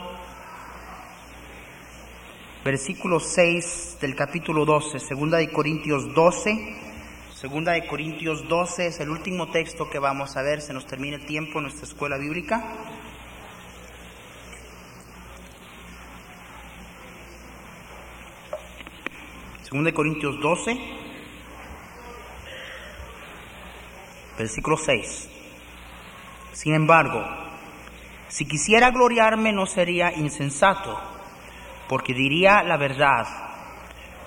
versículo 2.65 3.21
6 3.21 3.99
del 4.01 4.17
capítulo 4.17 4.65
12, 4.65 4.99
segunda 4.99 5.39
de 5.39 5.53
Corintios 5.53 6.13
12. 6.15 6.85
Segunda 7.33 7.73
de 7.73 7.87
Corintios 7.87 8.49
12 8.49 8.87
es 8.89 9.01
el 9.01 9.11
último 9.11 9.51
texto 9.51 9.89
que 9.89 9.99
vamos 9.99 10.37
a 10.37 10.43
ver, 10.43 10.61
se 10.61 10.73
nos 10.73 10.87
termina 10.87 11.17
el 11.17 11.27
tiempo 11.27 11.59
en 11.59 11.65
nuestra 11.65 11.87
escuela 11.87 12.17
bíblica. 12.17 12.65
Segunda 19.63 19.93
Corintios 19.93 20.41
12, 20.41 20.79
versículo 24.39 24.77
6. 24.77 25.29
Sin 26.53 26.75
embargo, 26.75 27.46
si 28.29 28.45
quisiera 28.47 28.91
gloriarme 28.91 29.53
no 29.53 29.67
sería 29.67 30.13
insensato, 30.13 30.99
porque 31.89 32.15
diría 32.15 32.63
la 32.63 32.77
verdad, 32.77 33.27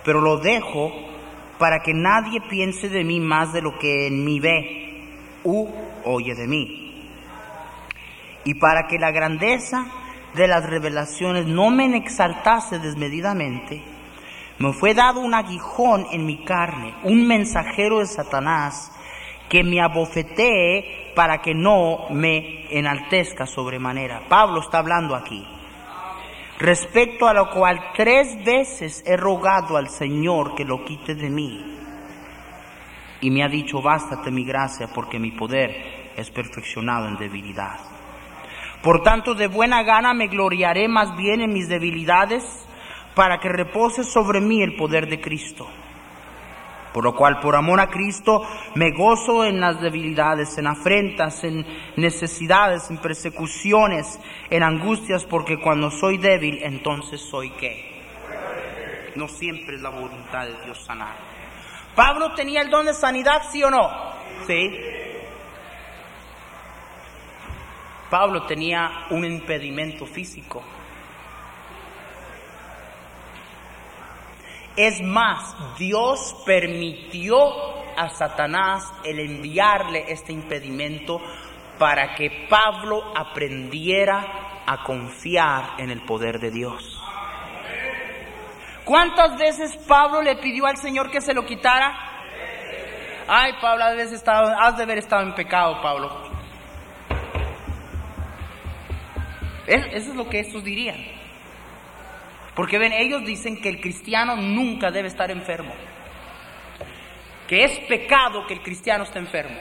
pero 0.04 0.22
lo 0.22 0.38
dejo 0.38 0.92
para 1.58 1.82
que 1.82 1.94
nadie 1.94 2.40
piense 2.50 2.90
de 2.90 3.04
mí 3.04 3.20
más 3.20 3.52
de 3.52 3.62
lo 3.62 3.78
que 3.78 4.08
en 4.08 4.24
mí 4.24 4.40
ve 4.40 5.04
u 5.44 5.68
oye 6.06 6.34
de 6.36 6.48
mí. 6.48 7.10
Y 8.46 8.56
para 8.56 8.88
que 8.88 8.98
la 8.98 9.12
grandeza 9.12 9.86
de 10.34 10.48
las 10.48 10.70
revelaciones 10.70 11.46
no 11.46 11.70
me 11.70 11.96
exaltase 11.98 12.80
desmedidamente, 12.80 13.84
me 14.58 14.74
fue 14.74 14.94
dado 14.94 15.20
un 15.20 15.34
aguijón 15.34 16.06
en 16.12 16.26
mi 16.26 16.44
carne, 16.44 16.94
un 17.04 17.28
mensajero 17.28 18.00
de 18.00 18.08
Satanás, 18.08 18.92
que 19.50 19.64
me 19.64 19.82
abofetee 19.82 21.09
para 21.16 21.42
que 21.42 21.54
no 21.54 22.08
me 22.10 22.66
enaltezca 22.70 23.46
sobremanera. 23.46 24.24
Pablo 24.28 24.62
está 24.62 24.80
hablando 24.80 25.16
aquí. 25.16 25.46
respecto 26.60 27.26
a 27.26 27.34
lo 27.34 27.50
cual 27.50 27.92
tres 27.96 28.44
veces 28.44 29.02
he 29.08 29.16
rogado 29.16 29.78
al 29.78 29.88
Señor 29.90 30.56
que 30.56 30.66
lo 30.66 30.84
quite 30.84 31.16
de 31.16 31.30
mí. 31.30 31.78
Y 33.22 33.32
me 33.32 33.44
ha 33.44 33.48
dicho, 33.48 33.82
bástate 33.82 34.30
mi 34.30 34.44
gracia, 34.44 34.90
porque 34.94 35.20
mi 35.20 35.32
poder 35.32 36.12
es 36.16 36.30
perfeccionado 36.32 37.08
en 37.08 37.18
debilidad. 37.18 37.80
Por 38.82 39.04
tanto, 39.04 39.36
de 39.36 39.48
buena 39.48 39.84
gana 39.84 40.14
me 40.14 40.28
gloriaré 40.28 40.88
más 40.88 41.16
bien 41.16 41.42
en 41.42 41.54
mis 41.54 41.68
debilidades, 41.68 42.44
para 43.16 43.40
que 43.40 43.50
repose 43.50 44.04
sobre 44.04 44.40
mí 44.40 44.62
el 44.62 44.76
poder 44.76 45.10
de 45.10 45.20
Cristo. 45.20 45.68
Por 46.94 47.04
lo 47.04 47.16
cual, 47.16 47.40
por 47.40 47.56
amor 47.56 47.80
a 47.80 47.88
Cristo, 47.88 48.42
me 48.76 48.92
gozo 48.92 49.46
en 49.46 49.60
las 49.60 49.80
debilidades, 49.80 50.58
en 50.58 50.68
afrentas, 50.68 51.44
en 51.44 51.66
necesidades, 51.98 52.90
en 52.90 52.98
persecuciones, 52.98 54.20
en 54.50 54.64
angustias, 54.64 55.26
porque 55.26 55.60
cuando 55.60 55.92
soy 55.92 56.18
débil, 56.18 56.60
entonces 56.64 57.22
soy 57.22 57.52
qué. 57.52 58.02
No 59.16 59.28
siempre 59.28 59.76
es 59.76 59.82
la 59.82 59.90
voluntad 59.90 60.46
de 60.46 60.66
Dios 60.66 60.84
sanar. 60.84 61.16
Pablo 61.96 62.34
tenía 62.34 62.62
el 62.62 62.70
don 62.70 62.86
de 62.86 62.94
sanidad, 62.94 63.44
sí 63.52 63.64
o 63.64 63.70
no? 63.70 63.90
Sí. 64.48 64.76
Pablo 68.10 68.44
tenía 68.48 69.06
un 69.12 69.26
impedimento 69.26 70.06
físico. 70.06 70.64
Es 74.76 75.02
más, 75.02 75.56
Dios 75.78 76.36
permitió 76.46 77.38
a 77.98 78.10
Satanás 78.10 78.92
el 79.04 79.20
enviarle 79.20 80.06
este 80.08 80.32
impedimento 80.32 81.22
para 81.78 82.16
que 82.16 82.48
Pablo 82.50 83.14
aprendiera 83.16 84.62
a 84.66 84.84
confiar 84.84 85.72
en 85.80 85.90
el 85.90 86.02
poder 86.06 86.40
de 86.40 86.52
Dios. 86.52 87.02
¿Cuántas 88.86 89.38
veces 89.38 89.76
Pablo 89.88 90.22
le 90.22 90.38
pidió 90.38 90.66
al 90.66 90.78
Señor 90.78 91.12
que 91.12 91.22
se 91.22 91.34
lo 91.34 91.46
quitara? 91.46 92.10
Ay, 93.28 93.54
Pablo, 93.62 93.84
has 93.84 94.76
de, 94.76 94.84
haber 94.84 94.98
estado 94.98 95.22
en 95.24 95.36
pecado, 95.36 95.80
Pablo. 95.82 96.10
Eso 99.68 100.10
es 100.12 100.16
lo 100.16 100.28
que 100.28 100.40
estos 100.40 100.64
dirían. 100.64 101.19
Porque 102.60 102.78
ven, 102.78 102.92
ellos 102.92 103.24
dicen 103.24 103.62
que 103.62 103.70
el 103.70 103.80
cristiano 103.80 104.36
nunca 104.36 104.92
debe 104.92 105.08
estar 105.08 105.32
enfermo. 105.32 105.74
Que 107.48 107.64
es 107.64 107.80
pecado 107.88 108.46
que 108.46 108.56
el 108.56 108.62
cristiano 108.62 109.06
esté 109.06 109.18
enfermo. 109.18 109.56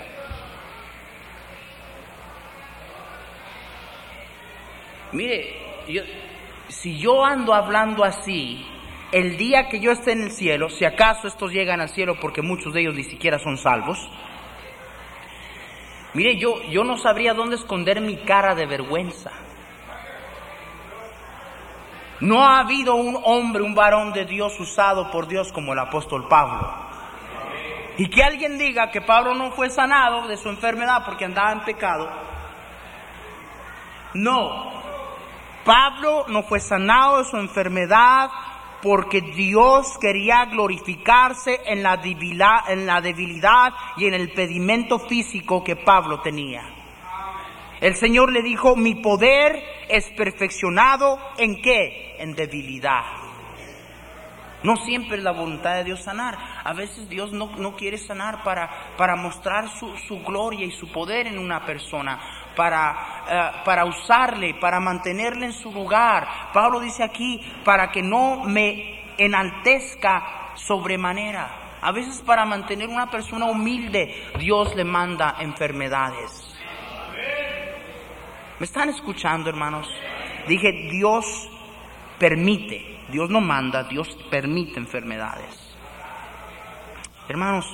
Mire, 5.12 5.54
si 6.66 6.98
yo 6.98 7.24
ando 7.24 7.54
hablando 7.54 8.02
así, 8.02 8.66
el 9.12 9.36
día 9.36 9.68
que 9.68 9.78
yo 9.78 9.92
esté 9.92 10.10
en 10.10 10.22
el 10.22 10.32
cielo, 10.32 10.68
si 10.68 10.84
acaso 10.84 11.28
estos 11.28 11.52
llegan 11.52 11.80
al 11.80 11.90
cielo 11.90 12.18
porque 12.20 12.42
muchos 12.42 12.74
de 12.74 12.80
ellos 12.80 12.96
ni 12.96 13.04
siquiera 13.04 13.38
son 13.38 13.58
salvos, 13.58 14.10
mire, 16.14 16.36
yo, 16.36 16.64
yo 16.64 16.82
no 16.82 16.96
sabría 16.96 17.32
dónde 17.32 17.54
esconder 17.54 18.00
mi 18.00 18.16
cara 18.16 18.56
de 18.56 18.66
vergüenza. 18.66 19.30
No 22.20 22.44
ha 22.44 22.58
habido 22.58 22.94
un 22.96 23.18
hombre, 23.24 23.62
un 23.62 23.74
varón 23.74 24.12
de 24.12 24.24
Dios 24.24 24.58
usado 24.58 25.10
por 25.10 25.28
Dios 25.28 25.52
como 25.52 25.72
el 25.72 25.78
apóstol 25.78 26.26
Pablo. 26.28 26.72
Y 27.96 28.08
que 28.08 28.22
alguien 28.22 28.58
diga 28.58 28.90
que 28.90 29.00
Pablo 29.00 29.34
no 29.34 29.50
fue 29.52 29.70
sanado 29.70 30.26
de 30.28 30.36
su 30.36 30.48
enfermedad 30.48 31.02
porque 31.04 31.24
andaba 31.24 31.52
en 31.52 31.60
pecado. 31.60 32.08
No, 34.14 34.72
Pablo 35.64 36.24
no 36.28 36.42
fue 36.44 36.60
sanado 36.60 37.18
de 37.18 37.24
su 37.24 37.36
enfermedad 37.36 38.30
porque 38.82 39.20
Dios 39.20 39.98
quería 39.98 40.46
glorificarse 40.46 41.60
en 41.66 41.82
la, 41.82 41.96
debilidad, 41.96 42.70
en 42.70 42.86
la 42.86 43.00
debilidad 43.00 43.74
y 43.96 44.06
en 44.06 44.14
el 44.14 44.32
pedimento 44.32 44.98
físico 44.98 45.62
que 45.62 45.76
Pablo 45.76 46.20
tenía. 46.20 46.77
El 47.80 47.94
Señor 47.94 48.32
le 48.32 48.42
dijo, 48.42 48.76
mi 48.76 48.96
poder 48.96 49.62
es 49.88 50.04
perfeccionado 50.10 51.18
en 51.38 51.62
qué? 51.62 52.16
En 52.18 52.34
debilidad. 52.34 53.02
No 54.62 54.74
siempre 54.74 55.18
es 55.18 55.22
la 55.22 55.30
voluntad 55.30 55.76
de 55.76 55.84
Dios 55.84 56.02
sanar. 56.02 56.36
A 56.64 56.72
veces 56.72 57.08
Dios 57.08 57.32
no, 57.32 57.46
no 57.58 57.76
quiere 57.76 57.96
sanar 57.96 58.42
para, 58.42 58.68
para 58.96 59.14
mostrar 59.14 59.68
su, 59.68 59.96
su, 59.98 60.20
gloria 60.24 60.66
y 60.66 60.72
su 60.72 60.90
poder 60.90 61.28
en 61.28 61.38
una 61.38 61.64
persona, 61.64 62.18
para, 62.56 63.54
uh, 63.62 63.64
para 63.64 63.84
usarle, 63.84 64.54
para 64.54 64.80
mantenerle 64.80 65.46
en 65.46 65.52
su 65.52 65.70
lugar. 65.70 66.26
Pablo 66.52 66.80
dice 66.80 67.04
aquí, 67.04 67.40
para 67.64 67.92
que 67.92 68.02
no 68.02 68.42
me 68.44 69.14
enaltezca 69.16 70.50
sobremanera. 70.56 71.78
A 71.80 71.92
veces 71.92 72.20
para 72.22 72.44
mantener 72.44 72.88
una 72.88 73.08
persona 73.08 73.46
humilde, 73.46 74.32
Dios 74.40 74.74
le 74.74 74.82
manda 74.82 75.36
enfermedades. 75.38 76.47
¿Me 78.58 78.64
están 78.64 78.88
escuchando, 78.88 79.48
hermanos? 79.48 79.88
Dije, 80.48 80.72
Dios 80.90 81.48
permite, 82.18 82.98
Dios 83.08 83.30
no 83.30 83.40
manda, 83.40 83.84
Dios 83.84 84.08
permite 84.32 84.80
enfermedades. 84.80 85.76
Hermanos, 87.28 87.66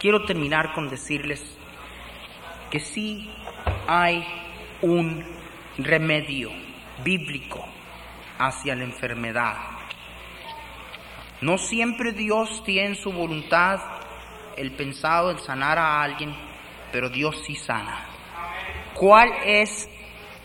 quiero 0.00 0.24
terminar 0.24 0.72
con 0.72 0.88
decirles 0.88 1.40
que 2.72 2.80
sí 2.80 3.32
hay 3.86 4.26
un 4.80 5.24
remedio 5.78 6.50
bíblico 7.04 7.64
hacia 8.38 8.74
la 8.74 8.82
enfermedad. 8.82 9.54
No 11.40 11.56
siempre 11.56 12.10
Dios 12.10 12.64
tiene 12.64 12.88
en 12.88 12.96
su 12.96 13.12
voluntad 13.12 13.78
el 14.56 14.72
pensado 14.72 15.30
el 15.30 15.38
sanar 15.38 15.78
a 15.78 16.02
alguien, 16.02 16.34
pero 16.90 17.08
Dios 17.08 17.40
sí 17.46 17.54
sana. 17.54 18.11
¿Cuál 19.02 19.32
es, 19.44 19.88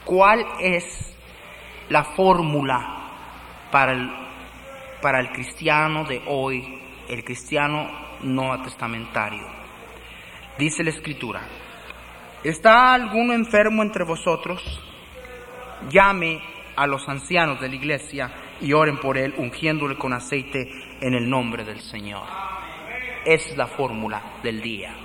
cuál 0.03 0.43
es 0.59 1.15
la 1.89 2.03
fórmula 2.03 3.11
para 3.69 3.91
el, 3.91 4.09
para 4.99 5.19
el 5.19 5.31
cristiano 5.31 6.05
de 6.05 6.23
hoy, 6.25 6.81
el 7.07 7.23
cristiano 7.23 7.87
no 8.23 8.59
testamentario? 8.63 9.43
Dice 10.57 10.83
la 10.83 10.89
escritura, 10.89 11.41
¿está 12.43 12.95
alguno 12.95 13.33
enfermo 13.33 13.83
entre 13.83 14.03
vosotros? 14.03 14.63
Llame 15.91 16.41
a 16.75 16.87
los 16.87 17.07
ancianos 17.07 17.61
de 17.61 17.69
la 17.69 17.75
iglesia 17.75 18.33
y 18.59 18.73
oren 18.73 18.97
por 18.97 19.19
él, 19.19 19.35
ungiéndole 19.37 19.99
con 19.99 20.13
aceite 20.13 20.67
en 20.99 21.13
el 21.13 21.29
nombre 21.29 21.63
del 21.63 21.79
Señor. 21.79 22.25
Es 23.23 23.55
la 23.55 23.67
fórmula 23.67 24.39
del 24.41 24.63
día. 24.63 24.95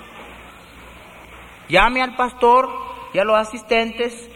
Llame 1.68 2.00
al 2.00 2.16
pastor 2.16 2.91
y 3.12 3.18
a 3.18 3.24
los 3.24 3.36
asistentes, 3.36 4.30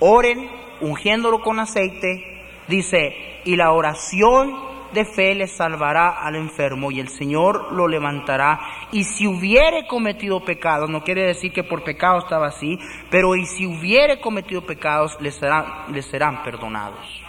oren 0.00 0.50
ungiéndolo 0.80 1.42
con 1.42 1.58
aceite, 1.58 2.42
dice, 2.68 3.40
y 3.44 3.56
la 3.56 3.72
oración 3.72 4.70
de 4.92 5.04
fe 5.04 5.34
le 5.34 5.46
salvará 5.46 6.10
al 6.22 6.34
enfermo 6.36 6.90
y 6.90 7.00
el 7.00 7.08
Señor 7.08 7.72
lo 7.72 7.86
levantará. 7.88 8.60
Y 8.92 9.04
si 9.04 9.26
hubiere 9.26 9.86
cometido 9.86 10.44
pecados, 10.44 10.90
no 10.90 11.02
quiere 11.02 11.22
decir 11.22 11.52
que 11.52 11.64
por 11.64 11.84
pecado 11.84 12.18
estaba 12.18 12.48
así, 12.48 12.78
pero 13.10 13.36
y 13.36 13.46
si 13.46 13.66
hubiere 13.66 14.20
cometido 14.20 14.62
pecados, 14.62 15.16
le 15.20 15.30
serán, 15.30 15.92
le 15.92 16.02
serán 16.02 16.42
perdonados. 16.42 17.22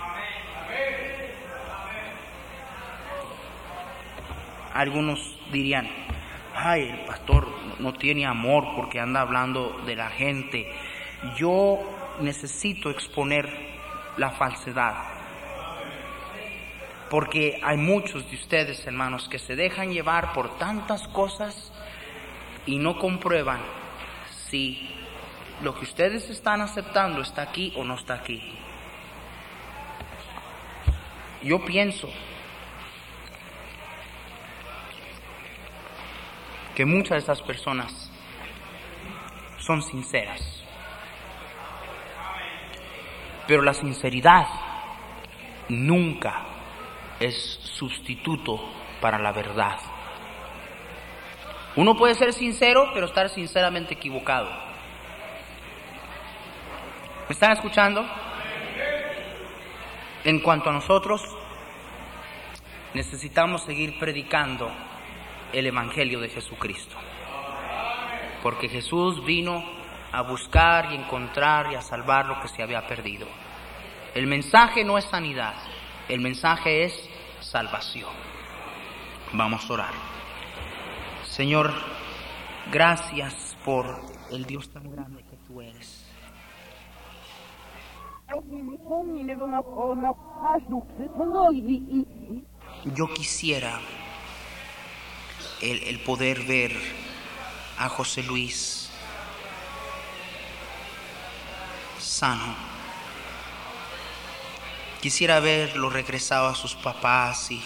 Algunos 4.73 5.37
dirían, 5.51 5.87
ay, 6.55 6.83
el 6.83 7.05
pastor 7.05 7.47
no 7.81 7.93
tiene 7.93 8.25
amor 8.25 8.75
porque 8.75 8.99
anda 8.99 9.21
hablando 9.21 9.81
de 9.85 9.95
la 9.95 10.09
gente. 10.09 10.71
Yo 11.35 11.79
necesito 12.21 12.89
exponer 12.89 13.49
la 14.17 14.31
falsedad. 14.31 14.95
Porque 17.09 17.59
hay 17.61 17.77
muchos 17.77 18.29
de 18.29 18.37
ustedes, 18.37 18.85
hermanos, 18.87 19.27
que 19.27 19.39
se 19.39 19.55
dejan 19.55 19.91
llevar 19.91 20.31
por 20.33 20.57
tantas 20.57 21.07
cosas 21.09 21.73
y 22.65 22.77
no 22.77 22.97
comprueban 22.99 23.59
si 24.49 24.89
lo 25.61 25.75
que 25.75 25.83
ustedes 25.83 26.29
están 26.29 26.61
aceptando 26.61 27.21
está 27.21 27.41
aquí 27.41 27.73
o 27.75 27.83
no 27.83 27.95
está 27.95 28.13
aquí. 28.15 28.41
Yo 31.43 31.65
pienso 31.65 32.07
que 36.75 36.85
muchas 36.85 37.11
de 37.11 37.17
estas 37.19 37.41
personas 37.41 38.11
son 39.59 39.81
sinceras. 39.81 40.63
Pero 43.47 43.61
la 43.61 43.73
sinceridad 43.73 44.47
nunca 45.69 46.45
es 47.19 47.59
sustituto 47.63 48.59
para 48.99 49.19
la 49.19 49.31
verdad. 49.31 49.77
Uno 51.75 51.95
puede 51.95 52.15
ser 52.15 52.33
sincero, 52.33 52.89
pero 52.93 53.05
estar 53.05 53.29
sinceramente 53.29 53.93
equivocado. 53.93 54.49
¿Me 57.27 57.33
están 57.33 57.53
escuchando? 57.53 58.05
En 60.23 60.39
cuanto 60.39 60.69
a 60.69 60.73
nosotros, 60.73 61.23
necesitamos 62.93 63.63
seguir 63.63 63.97
predicando 63.97 64.69
el 65.53 65.67
Evangelio 65.67 66.19
de 66.19 66.29
Jesucristo. 66.29 66.95
Porque 68.43 68.69
Jesús 68.69 69.23
vino 69.25 69.63
a 70.11 70.21
buscar 70.21 70.91
y 70.91 70.95
encontrar 70.95 71.71
y 71.71 71.75
a 71.75 71.81
salvar 71.81 72.25
lo 72.25 72.41
que 72.41 72.47
se 72.47 72.63
había 72.63 72.85
perdido. 72.87 73.27
El 74.13 74.27
mensaje 74.27 74.83
no 74.83 74.97
es 74.97 75.05
sanidad, 75.05 75.53
el 76.09 76.19
mensaje 76.19 76.83
es 76.85 77.09
salvación. 77.39 78.09
Vamos 79.33 79.69
a 79.69 79.73
orar. 79.73 79.93
Señor, 81.25 81.71
gracias 82.71 83.57
por 83.63 84.01
el 84.31 84.45
Dios 84.45 84.69
tan 84.69 84.91
grande 84.91 85.23
que 85.23 85.37
tú 85.47 85.61
eres. 85.61 86.07
Yo 92.95 93.07
quisiera 93.13 93.79
el, 95.61 95.99
poder 95.99 96.43
ver 96.43 96.75
a 97.77 97.87
José 97.89 98.23
Luis 98.23 98.89
sano. 101.99 102.55
Quisiera 105.01 105.39
verlo 105.39 105.89
regresado 105.89 106.47
a 106.47 106.55
sus 106.55 106.75
papás 106.75 107.51
y, 107.51 107.61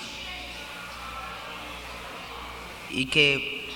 y 2.90 3.06
que 3.08 3.70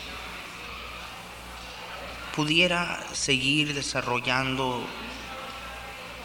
pudiera 2.36 3.04
seguir 3.14 3.74
desarrollando, 3.74 4.82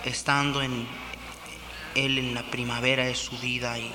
estando 0.05 0.63
en 0.63 0.87
él 1.95 2.19
en 2.19 2.35
la 2.35 2.43
primavera 2.43 3.05
de 3.05 3.15
su 3.15 3.37
vida. 3.39 3.79
Y, 3.79 3.93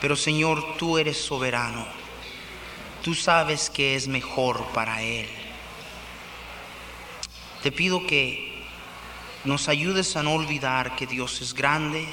pero 0.00 0.16
Señor, 0.16 0.76
tú 0.78 0.96
eres 0.98 1.18
soberano. 1.18 1.86
Tú 3.02 3.14
sabes 3.14 3.70
que 3.70 3.94
es 3.94 4.08
mejor 4.08 4.62
para 4.74 5.02
él. 5.02 5.26
Te 7.62 7.72
pido 7.72 8.06
que 8.06 8.66
nos 9.44 9.68
ayudes 9.68 10.16
a 10.16 10.22
no 10.22 10.34
olvidar 10.34 10.96
que 10.96 11.06
Dios 11.06 11.40
es 11.40 11.54
grande, 11.54 12.06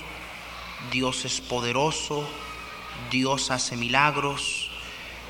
Dios 0.92 1.26
es 1.26 1.42
poderoso, 1.42 2.26
Dios 3.12 3.52
hace 3.52 3.76
milagros, 3.76 4.72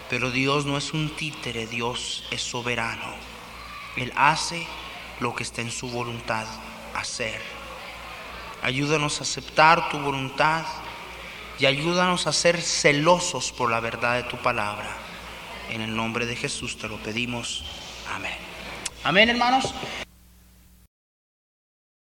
pero 0.09 0.29
Dios 0.29 0.65
no 0.65 0.77
es 0.77 0.93
un 0.93 1.09
títere, 1.15 1.65
Dios 1.65 2.23
es 2.29 2.41
soberano. 2.41 3.15
Él 3.95 4.13
hace 4.15 4.67
lo 5.19 5.35
que 5.35 5.41
está 5.41 5.61
en 5.61 5.71
su 5.71 5.89
voluntad 5.89 6.45
hacer. 6.93 7.41
Ayúdanos 8.61 9.19
a 9.19 9.23
aceptar 9.23 9.89
tu 9.89 9.97
voluntad 9.97 10.65
y 11.57 11.65
ayúdanos 11.65 12.27
a 12.27 12.33
ser 12.33 12.61
celosos 12.61 13.51
por 13.51 13.71
la 13.71 13.79
verdad 13.79 14.17
de 14.17 14.29
tu 14.29 14.37
palabra. 14.37 15.06
En 15.69 15.81
el 15.81 15.95
nombre 15.95 16.25
de 16.25 16.35
Jesús 16.35 16.77
te 16.77 16.87
lo 16.87 16.97
pedimos. 16.97 17.63
Amén. 18.13 18.37
Amén, 19.03 19.29
hermanos. 19.29 19.73